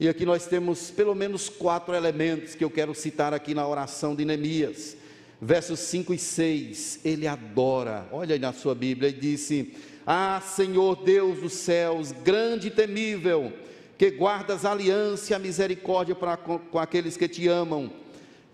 E 0.00 0.08
aqui 0.08 0.24
nós 0.24 0.46
temos 0.46 0.90
pelo 0.90 1.14
menos 1.14 1.50
quatro 1.50 1.94
elementos 1.94 2.54
que 2.54 2.64
eu 2.64 2.70
quero 2.70 2.94
citar 2.94 3.34
aqui 3.34 3.52
na 3.52 3.68
oração 3.68 4.16
de 4.16 4.24
Neemias. 4.24 4.96
Versos 5.38 5.80
5 5.80 6.14
e 6.14 6.18
6, 6.18 7.00
ele 7.04 7.26
adora, 7.26 8.08
olha 8.10 8.34
aí 8.34 8.40
na 8.40 8.54
sua 8.54 8.74
Bíblia, 8.74 9.10
e 9.10 9.12
disse: 9.12 9.74
Ah, 10.06 10.40
Senhor 10.40 10.96
Deus 11.04 11.40
dos 11.40 11.52
céus, 11.52 12.10
grande 12.10 12.68
e 12.68 12.70
temível, 12.70 13.52
que 13.98 14.12
guardas 14.12 14.64
a 14.64 14.70
aliança 14.70 15.32
e 15.32 15.34
a 15.34 15.38
misericórdia 15.40 16.14
para 16.14 16.36
com, 16.36 16.56
com 16.56 16.78
aqueles 16.78 17.16
que 17.16 17.26
te 17.26 17.48
amam 17.48 17.90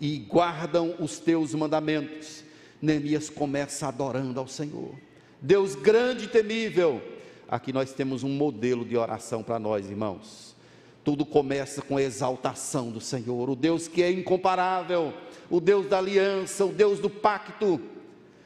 e 0.01 0.17
guardam 0.17 0.95
os 0.99 1.19
teus 1.19 1.53
mandamentos. 1.53 2.43
Neemias 2.81 3.29
começa 3.29 3.87
adorando 3.87 4.39
ao 4.39 4.47
Senhor. 4.47 4.95
Deus 5.39 5.75
grande 5.75 6.25
e 6.25 6.27
temível. 6.27 6.99
Aqui 7.47 7.71
nós 7.71 7.93
temos 7.93 8.23
um 8.23 8.29
modelo 8.29 8.83
de 8.83 8.97
oração 8.97 9.43
para 9.43 9.59
nós, 9.59 9.87
irmãos. 9.87 10.55
Tudo 11.03 11.23
começa 11.23 11.83
com 11.83 11.97
a 11.97 12.01
exaltação 12.01 12.89
do 12.89 12.99
Senhor, 12.99 13.47
o 13.47 13.55
Deus 13.55 13.87
que 13.87 14.01
é 14.01 14.11
incomparável, 14.11 15.13
o 15.51 15.61
Deus 15.61 15.85
da 15.87 15.99
aliança, 15.99 16.65
o 16.65 16.71
Deus 16.71 16.99
do 16.99 17.11
pacto, 17.11 17.79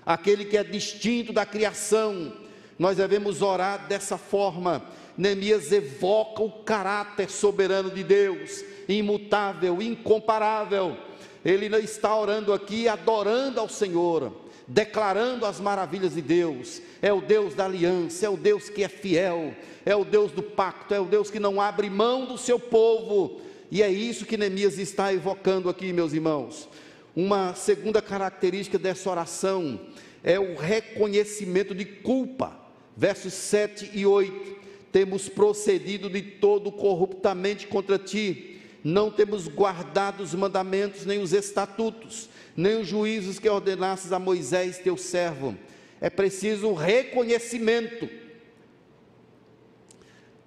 aquele 0.06 0.44
que 0.44 0.58
é 0.58 0.64
distinto 0.66 1.32
da 1.32 1.46
criação. 1.46 2.34
Nós 2.78 2.98
devemos 2.98 3.42
orar 3.42 3.88
dessa 3.88 4.18
forma. 4.18 4.84
Neemias 5.20 5.70
evoca 5.74 6.42
o 6.42 6.50
caráter 6.50 7.30
soberano 7.30 7.92
de 7.92 8.06
Deus, 8.06 8.64
imutável, 8.88 9.82
incomparável. 9.82 10.96
Ele 11.44 11.68
está 11.80 12.16
orando 12.16 12.54
aqui, 12.54 12.88
adorando 12.88 13.60
ao 13.60 13.68
Senhor, 13.68 14.32
declarando 14.66 15.46
as 15.46 15.60
maravilhas 15.60 16.14
de 16.16 16.22
Deus. 16.22 16.82
É 17.02 17.12
o 17.12 17.20
Deus 17.20 17.54
da 17.54 17.66
aliança, 17.66 18.26
é 18.26 18.30
o 18.30 18.38
Deus 18.38 18.70
que 18.70 18.82
é 18.82 18.88
fiel, 18.88 19.54
é 19.86 19.94
o 19.94 20.06
Deus 20.06 20.32
do 20.32 20.42
pacto, 20.42 20.94
é 20.94 21.02
o 21.02 21.06
Deus 21.06 21.30
que 21.30 21.38
não 21.38 21.60
abre 21.60 21.90
mão 21.90 22.26
do 22.26 22.38
seu 22.38 22.58
povo. 22.58 23.42
E 23.70 23.84
é 23.84 23.92
isso 23.92 24.26
que 24.26 24.38
Neemias 24.38 24.78
está 24.78 25.14
evocando 25.14 25.68
aqui, 25.68 25.92
meus 25.92 26.14
irmãos. 26.14 26.70
Uma 27.14 27.54
segunda 27.56 28.02
característica 28.02 28.80
dessa 28.80 29.10
oração 29.10 29.82
é 30.24 30.40
o 30.40 30.56
reconhecimento 30.56 31.76
de 31.76 31.84
culpa. 31.84 32.58
Versos 32.96 33.34
7 33.34 33.92
e 33.94 34.06
8. 34.06 34.59
Temos 34.91 35.30
procedido 35.30 36.10
de 36.10 36.21
todo 36.21 36.71
corruptamente 36.71 37.67
contra 37.67 37.97
ti, 37.97 38.60
não 38.84 39.12
temos 39.12 39.47
guardado 39.47 40.21
os 40.21 40.34
mandamentos, 40.34 41.06
nem 41.06 41.19
os 41.21 41.34
estatutos, 41.34 42.30
nem 42.56 42.82
os 42.82 42.88
juízos 42.88 43.39
que 43.39 43.49
ordenasses 43.49 44.12
a 44.12 44.19
Moisés, 44.19 44.80
teu 44.80 44.97
servo. 44.97 45.56
É 46.02 46.10
preciso 46.10 46.73
reconhecimento 46.73 48.10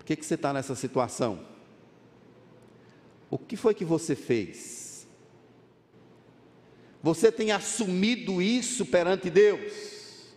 por 0.02 0.07
que, 0.07 0.16
que 0.16 0.26
você 0.26 0.35
está 0.35 0.52
nessa 0.52 0.74
situação? 0.74 1.46
O 3.31 3.38
que 3.38 3.57
foi 3.57 3.72
que 3.72 3.85
você 3.85 4.16
fez? 4.16 5.07
Você 7.00 7.31
tem 7.31 7.52
assumido 7.52 8.42
isso 8.42 8.85
perante 8.85 9.31
Deus? 9.31 10.33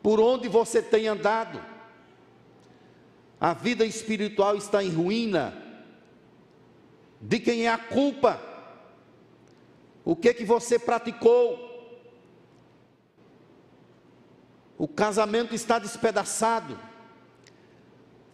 Por 0.00 0.20
onde 0.20 0.46
você 0.46 0.80
tem 0.80 1.08
andado? 1.08 1.60
A 3.40 3.52
vida 3.52 3.84
espiritual 3.84 4.56
está 4.56 4.82
em 4.82 4.90
ruína. 4.90 5.56
De 7.20 7.38
quem 7.38 7.66
é 7.66 7.68
a 7.68 7.78
culpa? 7.78 8.40
O 10.04 10.14
que 10.14 10.34
que 10.34 10.44
você 10.44 10.78
praticou? 10.78 11.72
O 14.76 14.88
casamento 14.88 15.54
está 15.54 15.78
despedaçado 15.78 16.78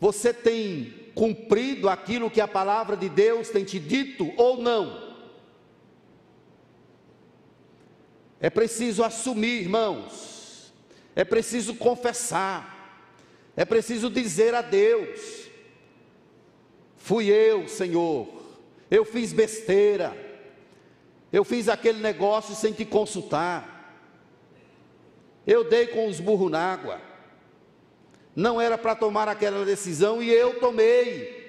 você 0.00 0.32
tem 0.32 1.10
cumprido 1.14 1.88
aquilo 1.88 2.30
que 2.30 2.40
a 2.40 2.48
palavra 2.48 2.96
de 2.96 3.08
Deus 3.10 3.50
tem 3.50 3.64
te 3.64 3.78
dito 3.78 4.32
ou 4.38 4.56
não? 4.56 5.10
É 8.40 8.48
preciso 8.48 9.04
assumir, 9.04 9.60
irmãos, 9.60 10.72
é 11.14 11.22
preciso 11.22 11.74
confessar, 11.74 12.79
é 13.60 13.64
preciso 13.64 14.08
dizer 14.08 14.54
a 14.54 14.62
Deus: 14.62 15.48
fui 16.96 17.28
eu, 17.28 17.68
Senhor, 17.68 18.28
eu 18.90 19.04
fiz 19.04 19.32
besteira, 19.32 20.16
eu 21.32 21.44
fiz 21.44 21.68
aquele 21.68 22.00
negócio 22.00 22.54
sem 22.54 22.72
te 22.72 22.84
consultar, 22.84 24.08
eu 25.46 25.68
dei 25.68 25.88
com 25.88 26.06
os 26.08 26.20
burros 26.20 26.50
na 26.50 26.72
água 26.72 27.10
não 28.34 28.60
era 28.60 28.78
para 28.78 28.94
tomar 28.94 29.28
aquela 29.28 29.64
decisão 29.64 30.22
e 30.22 30.30
eu 30.30 30.58
tomei. 30.60 31.40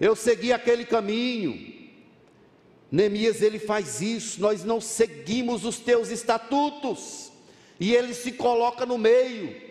Eu 0.00 0.14
segui 0.14 0.52
aquele 0.52 0.84
caminho. 0.84 1.76
Neemias 2.90 3.42
ele 3.42 3.58
faz 3.58 4.00
isso, 4.00 4.40
nós 4.40 4.64
não 4.64 4.80
seguimos 4.80 5.64
os 5.64 5.78
teus 5.78 6.10
estatutos. 6.10 7.30
E 7.78 7.94
ele 7.94 8.12
se 8.14 8.32
coloca 8.32 8.84
no 8.84 8.98
meio. 8.98 9.67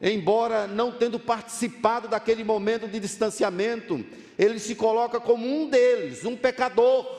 Embora 0.00 0.66
não 0.66 0.92
tendo 0.92 1.18
participado 1.18 2.06
daquele 2.06 2.44
momento 2.44 2.86
de 2.86 3.00
distanciamento, 3.00 4.04
ele 4.38 4.58
se 4.60 4.74
coloca 4.76 5.18
como 5.18 5.44
um 5.46 5.68
deles, 5.68 6.24
um 6.24 6.36
pecador. 6.36 7.18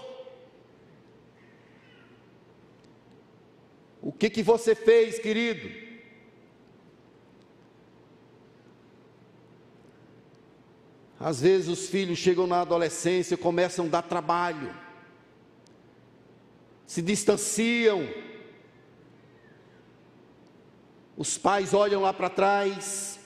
O 4.02 4.14
que 4.14 4.30
que 4.30 4.42
você 4.42 4.74
fez, 4.74 5.20
querido? 5.20 5.70
Às 11.20 11.42
vezes 11.42 11.68
os 11.68 11.90
filhos 11.90 12.18
chegam 12.18 12.48
na 12.48 12.62
adolescência 12.62 13.34
e 13.34 13.38
começam 13.38 13.88
a 13.88 13.90
dar 13.90 14.02
trabalho, 14.04 14.74
se 16.86 17.02
distanciam, 17.02 18.08
Os 21.20 21.38
pais 21.38 21.74
olham 21.74 22.04
lá 22.04 22.14
para 22.14 22.30
trás 22.30 23.20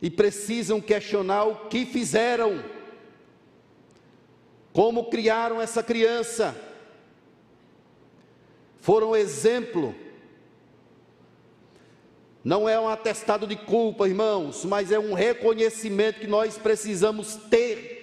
e 0.00 0.08
precisam 0.08 0.80
questionar 0.80 1.44
o 1.44 1.68
que 1.68 1.84
fizeram, 1.84 2.64
como 4.72 5.10
criaram 5.10 5.60
essa 5.60 5.82
criança. 5.82 6.56
Foram 8.80 9.14
exemplo. 9.14 9.94
Não 12.42 12.66
é 12.66 12.80
um 12.80 12.88
atestado 12.88 13.46
de 13.46 13.56
culpa, 13.56 14.08
irmãos, 14.08 14.64
mas 14.64 14.90
é 14.90 14.98
um 14.98 15.12
reconhecimento 15.12 16.20
que 16.20 16.26
nós 16.26 16.56
precisamos 16.56 17.36
ter 17.50 17.98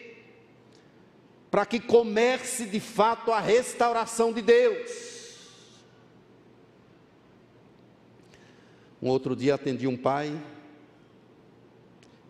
para 1.50 1.66
que 1.66 1.80
comece 1.80 2.66
de 2.66 2.80
fato 2.80 3.32
a 3.32 3.40
restauração 3.40 4.32
de 4.32 4.44
Deus. 4.44 5.15
Um 9.02 9.10
outro 9.10 9.36
dia 9.36 9.56
atendi 9.56 9.88
um 9.88 9.98
pai, 9.98 10.40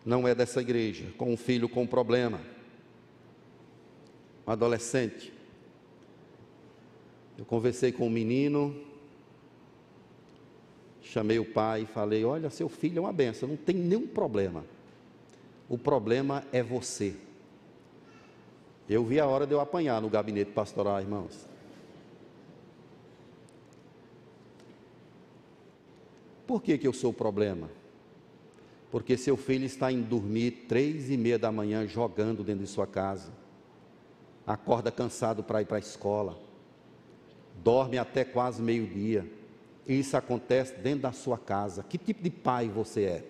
não 0.04 0.26
é 0.26 0.34
dessa 0.34 0.60
igreja, 0.60 1.06
com 1.16 1.32
um 1.32 1.36
filho 1.36 1.68
com 1.68 1.82
um 1.82 1.86
problema, 1.86 2.40
um 4.46 4.50
adolescente. 4.50 5.32
Eu 7.38 7.44
conversei 7.44 7.92
com 7.92 8.04
o 8.04 8.06
um 8.06 8.10
menino, 8.10 8.74
chamei 11.02 11.38
o 11.38 11.44
pai 11.44 11.82
e 11.82 11.86
falei: 11.86 12.24
Olha, 12.24 12.50
seu 12.50 12.68
filho 12.68 12.98
é 12.98 13.00
uma 13.00 13.12
benção, 13.12 13.48
não 13.48 13.56
tem 13.56 13.74
nenhum 13.74 14.06
problema. 14.06 14.64
O 15.68 15.76
problema 15.76 16.44
é 16.52 16.62
você. 16.62 17.14
Eu 18.88 19.04
vi 19.04 19.18
a 19.18 19.26
hora 19.26 19.46
de 19.46 19.52
eu 19.52 19.60
apanhar 19.60 20.00
no 20.00 20.08
gabinete 20.08 20.52
pastoral, 20.52 21.00
irmãos. 21.00 21.55
Por 26.46 26.62
que, 26.62 26.78
que 26.78 26.86
eu 26.86 26.92
sou 26.92 27.10
o 27.10 27.14
problema? 27.14 27.68
Porque 28.90 29.16
seu 29.16 29.36
filho 29.36 29.64
está 29.64 29.90
em 29.90 30.00
dormir 30.00 30.66
três 30.68 31.10
e 31.10 31.16
meia 31.16 31.38
da 31.38 31.50
manhã 31.50 31.86
jogando 31.86 32.44
dentro 32.44 32.64
de 32.64 32.70
sua 32.70 32.86
casa, 32.86 33.32
acorda 34.46 34.92
cansado 34.92 35.42
para 35.42 35.60
ir 35.60 35.64
para 35.64 35.76
a 35.76 35.80
escola, 35.80 36.38
dorme 37.62 37.98
até 37.98 38.24
quase 38.24 38.62
meio-dia, 38.62 39.30
e 39.86 39.98
isso 39.98 40.16
acontece 40.16 40.74
dentro 40.74 41.02
da 41.02 41.12
sua 41.12 41.36
casa. 41.36 41.82
Que 41.82 41.98
tipo 41.98 42.22
de 42.22 42.30
pai 42.30 42.68
você 42.68 43.02
é? 43.02 43.24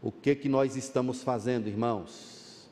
O 0.00 0.12
que 0.12 0.34
que 0.34 0.48
nós 0.48 0.76
estamos 0.76 1.22
fazendo, 1.22 1.68
irmãos? 1.68 2.68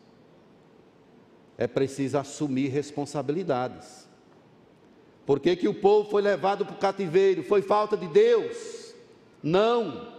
É 1.58 1.66
preciso 1.66 2.18
assumir 2.18 2.68
responsabilidades. 2.68 4.05
Por 5.26 5.40
que, 5.40 5.56
que 5.56 5.66
o 5.66 5.74
povo 5.74 6.08
foi 6.08 6.22
levado 6.22 6.64
para 6.64 6.76
o 6.76 6.78
cativeiro? 6.78 7.42
Foi 7.42 7.60
falta 7.60 7.96
de 7.96 8.06
Deus? 8.06 8.94
Não. 9.42 10.14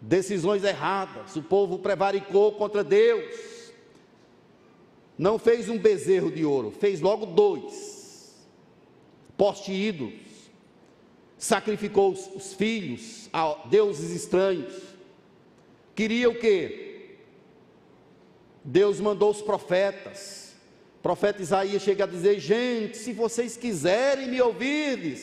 Decisões 0.00 0.62
erradas. 0.62 1.34
O 1.34 1.42
povo 1.42 1.80
prevaricou 1.80 2.52
contra 2.52 2.84
Deus. 2.84 3.72
Não 5.18 5.36
fez 5.36 5.68
um 5.68 5.76
bezerro 5.76 6.30
de 6.30 6.44
ouro, 6.44 6.70
fez 6.70 7.00
logo 7.00 7.26
dois. 7.26 8.48
Poste 9.36 9.72
ídolos. 9.72 10.14
Sacrificou 11.36 12.12
os, 12.12 12.26
os 12.34 12.54
filhos 12.54 13.28
a 13.32 13.66
deuses 13.68 14.12
estranhos. 14.12 14.74
Queria 15.94 16.30
o 16.30 16.38
quê? 16.38 17.16
Deus 18.64 19.00
mandou 19.00 19.30
os 19.30 19.42
profetas 19.42 20.39
o 21.00 21.02
profeta 21.02 21.40
Isaías 21.40 21.80
chega 21.80 22.04
a 22.04 22.06
dizer: 22.06 22.38
gente, 22.38 22.98
se 22.98 23.14
vocês 23.14 23.56
quiserem 23.56 24.28
me 24.28 24.38
ouvir, 24.38 25.16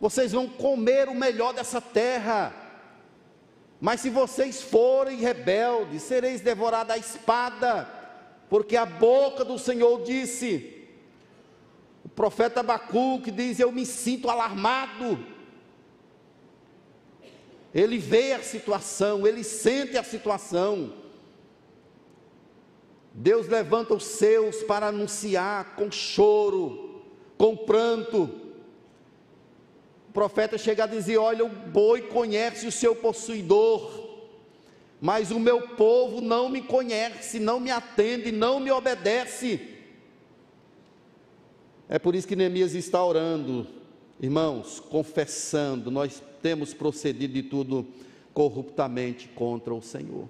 vocês 0.00 0.32
vão 0.32 0.48
comer 0.48 1.08
o 1.08 1.14
melhor 1.14 1.54
dessa 1.54 1.80
terra. 1.80 2.52
Mas 3.80 4.00
se 4.00 4.10
vocês 4.10 4.60
forem 4.60 5.18
rebeldes, 5.18 6.02
sereis 6.02 6.40
devorados 6.40 6.92
à 6.92 6.98
espada, 6.98 7.88
porque 8.50 8.76
a 8.76 8.84
boca 8.84 9.44
do 9.44 9.56
Senhor 9.60 10.02
disse. 10.02 10.88
O 12.04 12.08
profeta 12.08 12.60
Abacuque 12.60 13.30
diz: 13.30 13.60
Eu 13.60 13.70
me 13.70 13.86
sinto 13.86 14.28
alarmado. 14.28 15.24
Ele 17.72 17.96
vê 17.96 18.32
a 18.32 18.42
situação, 18.42 19.24
ele 19.24 19.44
sente 19.44 19.96
a 19.96 20.02
situação. 20.02 21.01
Deus 23.14 23.46
levanta 23.46 23.94
os 23.94 24.04
seus 24.04 24.62
para 24.62 24.88
anunciar 24.88 25.76
com 25.76 25.90
choro, 25.90 27.02
com 27.36 27.56
pranto. 27.56 28.30
O 30.08 30.12
profeta 30.12 30.56
chega 30.56 30.84
a 30.84 30.86
dizer: 30.86 31.18
Olha, 31.18 31.44
o 31.44 31.48
boi 31.48 32.02
conhece 32.02 32.66
o 32.66 32.72
seu 32.72 32.96
possuidor, 32.96 34.08
mas 35.00 35.30
o 35.30 35.38
meu 35.38 35.68
povo 35.68 36.20
não 36.20 36.48
me 36.48 36.62
conhece, 36.62 37.38
não 37.38 37.60
me 37.60 37.70
atende, 37.70 38.32
não 38.32 38.58
me 38.58 38.70
obedece. 38.70 39.68
É 41.88 41.98
por 41.98 42.14
isso 42.14 42.26
que 42.26 42.36
Neemias 42.36 42.74
está 42.74 43.04
orando, 43.04 43.66
irmãos, 44.18 44.80
confessando: 44.80 45.90
nós 45.90 46.22
temos 46.40 46.72
procedido 46.72 47.34
de 47.34 47.42
tudo 47.42 47.86
corruptamente 48.32 49.28
contra 49.28 49.74
o 49.74 49.82
Senhor. 49.82 50.28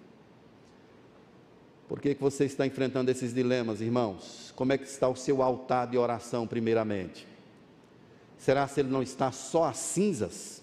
Por 1.93 2.01
que, 2.01 2.15
que 2.15 2.23
você 2.23 2.47
está 2.47 2.67
enfrentando 2.67 3.11
esses 3.11 3.35
dilemas, 3.35 3.83
irmãos? 3.83 4.51
Como 4.57 4.73
é 4.73 4.79
que 4.79 4.85
está 4.85 5.11
o 5.11 5.15
seu 5.15 5.43
altar 5.43 5.89
de 5.89 5.99
oração, 5.99 6.47
primeiramente? 6.47 7.29
Será 8.39 8.67
se 8.67 8.81
ele 8.81 8.89
não 8.89 9.03
está 9.03 9.31
só 9.31 9.65
as 9.65 9.77
cinzas? 9.77 10.63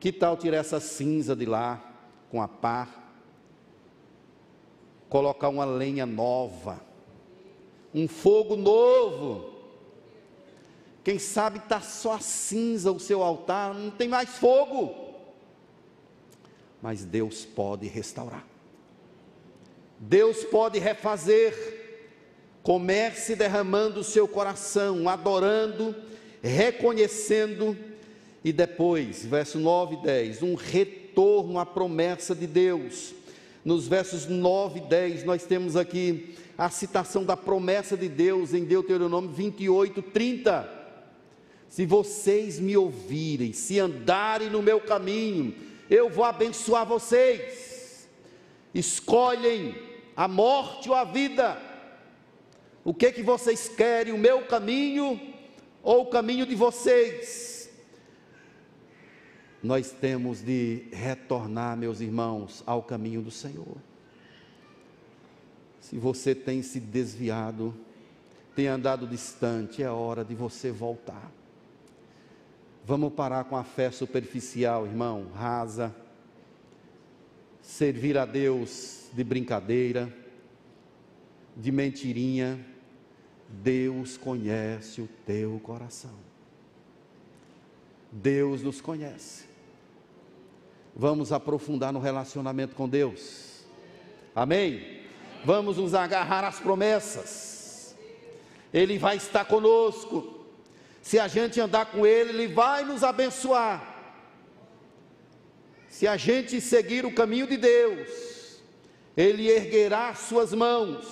Que 0.00 0.10
tal 0.10 0.34
tirar 0.34 0.56
essa 0.56 0.80
cinza 0.80 1.36
de 1.36 1.44
lá 1.44 1.78
com 2.30 2.40
a 2.40 2.48
pá? 2.48 2.88
Colocar 5.10 5.50
uma 5.50 5.66
lenha 5.66 6.06
nova, 6.06 6.80
um 7.94 8.08
fogo 8.08 8.56
novo. 8.56 9.52
Quem 11.04 11.18
sabe 11.18 11.58
está 11.58 11.82
só 11.82 12.14
a 12.14 12.20
cinza 12.20 12.90
o 12.90 12.98
seu 12.98 13.22
altar, 13.22 13.74
não 13.74 13.90
tem 13.90 14.08
mais 14.08 14.30
fogo. 14.30 15.12
Mas 16.80 17.04
Deus 17.04 17.44
pode 17.44 17.86
restaurar. 17.88 18.51
Deus 20.02 20.42
pode 20.42 20.80
refazer. 20.80 21.80
Comece 22.60 23.36
derramando 23.36 24.00
o 24.00 24.04
seu 24.04 24.26
coração, 24.26 25.08
adorando, 25.08 25.94
reconhecendo, 26.42 27.76
e 28.44 28.52
depois, 28.52 29.24
verso 29.24 29.58
9 29.58 29.96
e 29.96 30.02
10, 30.02 30.42
um 30.42 30.54
retorno 30.54 31.58
à 31.58 31.66
promessa 31.66 32.34
de 32.34 32.46
Deus. 32.46 33.14
Nos 33.64 33.86
versos 33.86 34.26
9 34.26 34.80
e 34.80 34.82
10, 34.82 35.24
nós 35.24 35.44
temos 35.44 35.76
aqui 35.76 36.34
a 36.58 36.68
citação 36.68 37.24
da 37.24 37.36
promessa 37.36 37.96
de 37.96 38.08
Deus 38.08 38.54
em 38.54 38.64
Deuteronômio 38.64 39.30
28, 39.30 40.02
30. 40.02 40.82
Se 41.68 41.86
vocês 41.86 42.58
me 42.58 42.76
ouvirem, 42.76 43.52
se 43.52 43.78
andarem 43.78 44.50
no 44.50 44.62
meu 44.62 44.80
caminho, 44.80 45.54
eu 45.88 46.10
vou 46.10 46.24
abençoar 46.24 46.86
vocês. 46.86 48.08
Escolhem 48.74 49.91
a 50.16 50.28
morte 50.28 50.88
ou 50.88 50.94
a 50.94 51.04
vida. 51.04 51.60
O 52.84 52.92
que 52.92 53.12
que 53.12 53.22
vocês 53.22 53.68
querem, 53.68 54.12
o 54.12 54.18
meu 54.18 54.46
caminho 54.46 55.20
ou 55.82 56.02
o 56.02 56.06
caminho 56.06 56.44
de 56.46 56.54
vocês? 56.54 57.70
Nós 59.62 59.92
temos 59.92 60.42
de 60.42 60.88
retornar, 60.92 61.76
meus 61.76 62.00
irmãos, 62.00 62.62
ao 62.66 62.82
caminho 62.82 63.22
do 63.22 63.30
Senhor. 63.30 63.76
Se 65.80 65.96
você 65.96 66.34
tem 66.34 66.62
se 66.62 66.80
desviado, 66.80 67.74
tem 68.56 68.66
andado 68.66 69.06
distante, 69.06 69.82
é 69.82 69.90
hora 69.90 70.24
de 70.24 70.34
você 70.34 70.72
voltar. 70.72 71.30
Vamos 72.84 73.12
parar 73.12 73.44
com 73.44 73.56
a 73.56 73.62
fé 73.62 73.90
superficial, 73.92 74.84
irmão, 74.86 75.28
rasa. 75.34 75.94
Servir 77.62 78.18
a 78.18 78.26
Deus 78.26 79.06
de 79.12 79.22
brincadeira, 79.22 80.12
de 81.56 81.70
mentirinha. 81.70 82.58
Deus 83.48 84.16
conhece 84.16 85.00
o 85.00 85.08
teu 85.24 85.60
coração. 85.62 86.18
Deus 88.10 88.62
nos 88.62 88.80
conhece. 88.80 89.44
Vamos 90.94 91.32
aprofundar 91.32 91.92
no 91.92 92.00
relacionamento 92.00 92.74
com 92.74 92.88
Deus. 92.88 93.64
Amém? 94.34 95.00
Vamos 95.44 95.76
nos 95.78 95.94
agarrar 95.94 96.44
às 96.44 96.60
promessas. 96.60 97.96
Ele 98.72 98.98
vai 98.98 99.16
estar 99.16 99.44
conosco. 99.44 100.46
Se 101.00 101.18
a 101.18 101.28
gente 101.28 101.60
andar 101.60 101.86
com 101.86 102.06
Ele, 102.06 102.30
Ele 102.30 102.48
vai 102.48 102.84
nos 102.84 103.02
abençoar. 103.02 103.91
Se 105.92 106.08
a 106.08 106.16
gente 106.16 106.58
seguir 106.58 107.04
o 107.04 107.14
caminho 107.14 107.46
de 107.46 107.58
Deus, 107.58 108.62
ele 109.14 109.50
erguerá 109.50 110.14
suas 110.14 110.54
mãos 110.54 111.06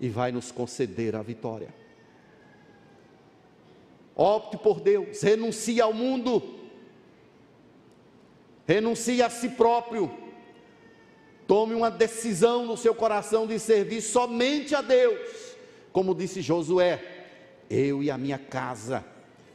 e 0.00 0.08
vai 0.08 0.32
nos 0.32 0.50
conceder 0.50 1.14
a 1.14 1.20
vitória. 1.20 1.68
Opte 4.16 4.56
por 4.56 4.80
Deus, 4.80 5.20
renuncie 5.20 5.78
ao 5.78 5.92
mundo, 5.92 6.58
renuncie 8.66 9.22
a 9.22 9.28
si 9.28 9.50
próprio, 9.50 10.10
tome 11.46 11.74
uma 11.74 11.90
decisão 11.90 12.64
no 12.64 12.78
seu 12.78 12.94
coração 12.94 13.46
de 13.46 13.58
servir 13.58 14.00
somente 14.00 14.74
a 14.74 14.80
Deus, 14.80 15.54
como 15.92 16.14
disse 16.14 16.40
Josué: 16.40 17.26
eu 17.68 18.02
e 18.02 18.10
a 18.10 18.16
minha 18.16 18.38
casa 18.38 19.04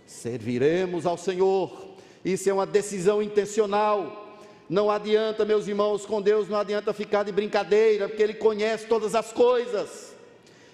serviremos 0.05 1.07
ao 1.07 1.17
Senhor. 1.17 1.86
Isso 2.27 2.49
é 2.49 2.53
uma 2.53 2.65
decisão 2.65 3.23
intencional. 3.23 4.35
Não 4.69 4.91
adianta, 4.91 5.45
meus 5.45 5.65
irmãos, 5.65 6.05
com 6.05 6.21
Deus 6.21 6.49
não 6.49 6.59
adianta 6.59 6.91
ficar 6.91 7.23
de 7.23 7.31
brincadeira, 7.31 8.09
porque 8.09 8.21
Ele 8.21 8.33
conhece 8.33 8.85
todas 8.85 9.15
as 9.15 9.31
coisas. 9.31 10.13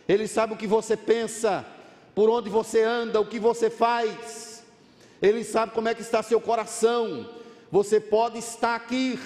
Ele 0.10 0.28
sabe 0.28 0.56
o 0.56 0.58
que 0.58 0.66
você 0.66 0.98
pensa, 0.98 1.64
por 2.16 2.28
onde 2.28 2.50
você 2.50 2.82
anda, 2.82 3.22
o 3.22 3.28
que 3.28 3.38
você 3.38 3.70
faz. 3.70 4.64
Ele 5.22 5.44
sabe 5.44 5.74
como 5.74 5.88
é 5.88 5.94
que 5.94 6.02
está 6.02 6.24
seu 6.24 6.42
coração. 6.42 7.30
Você 7.72 8.00
pode 8.00 8.40
estar 8.40 8.74
aqui 8.74 9.20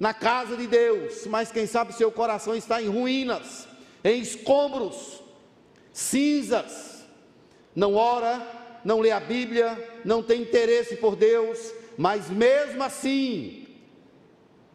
na 0.00 0.12
casa 0.12 0.56
de 0.56 0.66
Deus, 0.66 1.28
mas 1.28 1.52
quem 1.52 1.68
sabe 1.68 1.92
seu 1.92 2.10
coração 2.10 2.56
está 2.56 2.82
em 2.82 2.88
ruínas, 2.88 3.68
em 4.02 4.20
escombros, 4.20 5.22
cinzas. 5.92 7.04
Não 7.72 7.94
ora, 7.94 8.61
não 8.84 9.00
lê 9.00 9.10
a 9.10 9.20
Bíblia, 9.20 10.00
não 10.04 10.22
tem 10.22 10.42
interesse 10.42 10.96
por 10.96 11.16
Deus, 11.16 11.72
mas 11.96 12.28
mesmo 12.30 12.82
assim, 12.82 13.66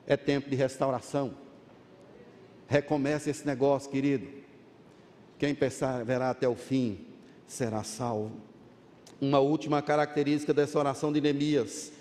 é 0.05 0.15
tempo 0.15 0.49
de 0.49 0.55
restauração. 0.55 1.33
Recomece 2.67 3.29
esse 3.29 3.45
negócio, 3.45 3.89
querido. 3.89 4.27
Quem 5.37 5.53
perseverar 5.53 6.31
até 6.31 6.47
o 6.47 6.55
fim 6.55 7.05
será 7.45 7.83
salvo. 7.83 8.31
Uma 9.19 9.39
última 9.39 9.81
característica 9.81 10.53
dessa 10.53 10.77
oração 10.77 11.11
de 11.11 11.21
Neemias, 11.21 11.91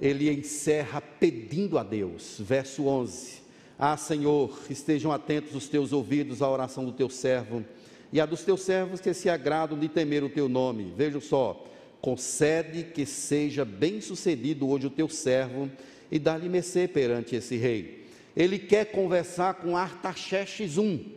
ele 0.00 0.30
encerra 0.30 1.00
pedindo 1.00 1.78
a 1.78 1.82
Deus, 1.82 2.36
verso 2.40 2.86
11: 2.86 3.42
Ah, 3.78 3.96
Senhor, 3.96 4.58
estejam 4.70 5.12
atentos 5.12 5.54
os 5.54 5.68
teus 5.68 5.92
ouvidos 5.92 6.42
à 6.42 6.48
oração 6.48 6.84
do 6.84 6.92
teu 6.92 7.08
servo 7.08 7.64
e 8.12 8.20
a 8.20 8.26
dos 8.26 8.42
teus 8.42 8.60
servos 8.60 9.00
que 9.00 9.14
se 9.14 9.30
agradam 9.30 9.78
de 9.78 9.88
temer 9.88 10.22
o 10.22 10.28
teu 10.28 10.48
nome. 10.48 10.92
Veja 10.94 11.18
só, 11.18 11.66
concede 12.00 12.84
que 12.84 13.06
seja 13.06 13.64
bem 13.64 14.00
sucedido 14.00 14.68
hoje 14.68 14.86
o 14.86 14.90
teu 14.90 15.08
servo 15.08 15.70
e 16.10 16.18
dá-lhe 16.18 16.48
mercê 16.48 16.86
perante 16.86 17.34
esse 17.34 17.56
rei. 17.56 18.06
Ele 18.36 18.58
quer 18.58 18.86
conversar 18.86 19.54
com 19.54 19.76
Artaxerxes 19.76 20.76
I. 20.76 21.16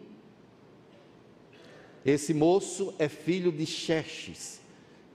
Esse 2.06 2.34
moço 2.34 2.94
é 2.98 3.10
filho 3.10 3.52
de 3.52 3.66
Xerxes, 3.66 4.62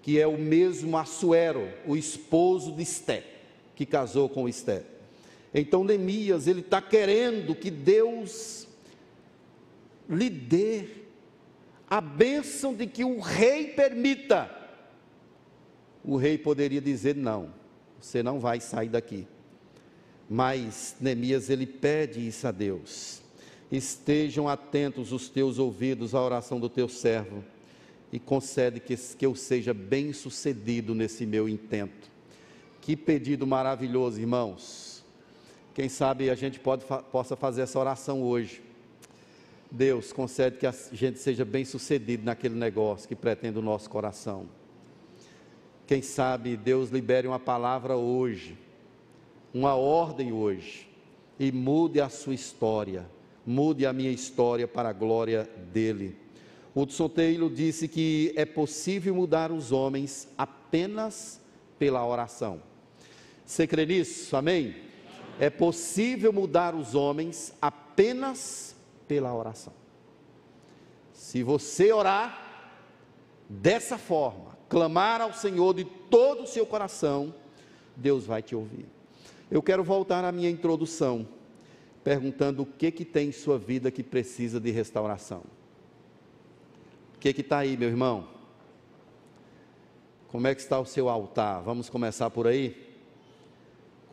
que 0.02 0.18
é 0.18 0.26
o 0.26 0.36
mesmo 0.36 0.98
Assuero, 0.98 1.68
o 1.86 1.96
esposo 1.96 2.72
de 2.72 2.82
Esté, 2.82 3.24
que 3.74 3.86
casou 3.86 4.28
com 4.28 4.48
Esté. 4.48 4.82
Então 5.54 5.84
Neemias, 5.84 6.46
ele 6.46 6.60
está 6.60 6.82
querendo 6.82 7.54
que 7.54 7.70
Deus 7.70 8.66
lhe 10.08 10.28
dê 10.28 10.99
a 11.90 12.00
bênção 12.00 12.72
de 12.72 12.86
que 12.86 13.04
o 13.04 13.18
rei 13.18 13.66
permita. 13.66 14.48
O 16.04 16.16
rei 16.16 16.38
poderia 16.38 16.80
dizer: 16.80 17.16
não, 17.16 17.52
você 18.00 18.22
não 18.22 18.38
vai 18.38 18.60
sair 18.60 18.88
daqui. 18.88 19.26
Mas 20.28 20.94
Neemias 21.00 21.50
ele 21.50 21.66
pede 21.66 22.24
isso 22.24 22.46
a 22.46 22.52
Deus. 22.52 23.20
Estejam 23.72 24.48
atentos 24.48 25.12
os 25.12 25.28
teus 25.28 25.58
ouvidos 25.58 26.14
à 26.14 26.22
oração 26.22 26.60
do 26.60 26.68
teu 26.68 26.88
servo 26.88 27.44
e 28.12 28.18
concede 28.18 28.78
que, 28.78 28.96
que 28.96 29.26
eu 29.26 29.34
seja 29.34 29.74
bem 29.74 30.12
sucedido 30.12 30.94
nesse 30.94 31.26
meu 31.26 31.48
intento. 31.48 32.10
Que 32.80 32.96
pedido 32.96 33.46
maravilhoso, 33.46 34.20
irmãos. 34.20 35.04
Quem 35.74 35.88
sabe 35.88 36.30
a 36.30 36.34
gente 36.34 36.58
pode, 36.58 36.84
possa 37.10 37.36
fazer 37.36 37.62
essa 37.62 37.78
oração 37.78 38.22
hoje. 38.22 38.62
Deus, 39.70 40.12
concede 40.12 40.58
que 40.58 40.66
a 40.66 40.74
gente 40.92 41.18
seja 41.18 41.44
bem 41.44 41.64
sucedido 41.64 42.24
naquele 42.24 42.54
negócio 42.54 43.08
que 43.08 43.14
pretende 43.14 43.58
o 43.58 43.62
nosso 43.62 43.88
coração. 43.88 44.46
Quem 45.86 46.02
sabe 46.02 46.56
Deus 46.56 46.90
libere 46.90 47.26
uma 47.26 47.38
palavra 47.38 47.96
hoje 47.96 48.56
uma 49.52 49.74
ordem 49.74 50.32
hoje 50.32 50.88
e 51.38 51.50
mude 51.50 52.00
a 52.00 52.08
sua 52.08 52.34
história, 52.34 53.06
mude 53.44 53.84
a 53.84 53.92
minha 53.92 54.10
história 54.10 54.68
para 54.68 54.90
a 54.90 54.92
glória 54.92 55.48
dele. 55.72 56.16
Hudson 56.74 57.08
Taylor 57.08 57.50
disse 57.50 57.88
que 57.88 58.32
é 58.36 58.44
possível 58.44 59.14
mudar 59.14 59.50
os 59.50 59.72
homens 59.72 60.28
apenas 60.38 61.40
pela 61.78 62.06
oração. 62.06 62.62
Você 63.44 63.66
crê 63.66 63.84
nisso? 63.84 64.36
Amém? 64.36 64.76
É 65.40 65.50
possível 65.50 66.32
mudar 66.32 66.74
os 66.74 66.94
homens 66.94 67.52
apenas 67.60 68.76
pela 69.10 69.34
oração. 69.34 69.72
Se 71.12 71.42
você 71.42 71.92
orar 71.92 72.46
dessa 73.48 73.98
forma, 73.98 74.56
clamar 74.68 75.20
ao 75.20 75.32
Senhor 75.32 75.74
de 75.74 75.84
todo 75.84 76.44
o 76.44 76.46
seu 76.46 76.64
coração, 76.64 77.34
Deus 77.96 78.24
vai 78.24 78.40
te 78.40 78.54
ouvir. 78.54 78.86
Eu 79.50 79.60
quero 79.64 79.82
voltar 79.82 80.24
à 80.24 80.30
minha 80.30 80.48
introdução, 80.48 81.26
perguntando 82.04 82.62
o 82.62 82.66
que 82.66 82.92
que 82.92 83.04
tem 83.04 83.30
em 83.30 83.32
sua 83.32 83.58
vida 83.58 83.90
que 83.90 84.04
precisa 84.04 84.60
de 84.60 84.70
restauração. 84.70 85.42
O 87.16 87.18
que 87.18 87.32
que 87.32 87.40
está 87.40 87.58
aí, 87.58 87.76
meu 87.76 87.88
irmão? 87.88 88.28
Como 90.28 90.46
é 90.46 90.54
que 90.54 90.60
está 90.60 90.78
o 90.78 90.86
seu 90.86 91.08
altar? 91.08 91.64
Vamos 91.64 91.90
começar 91.90 92.30
por 92.30 92.46
aí? 92.46 92.94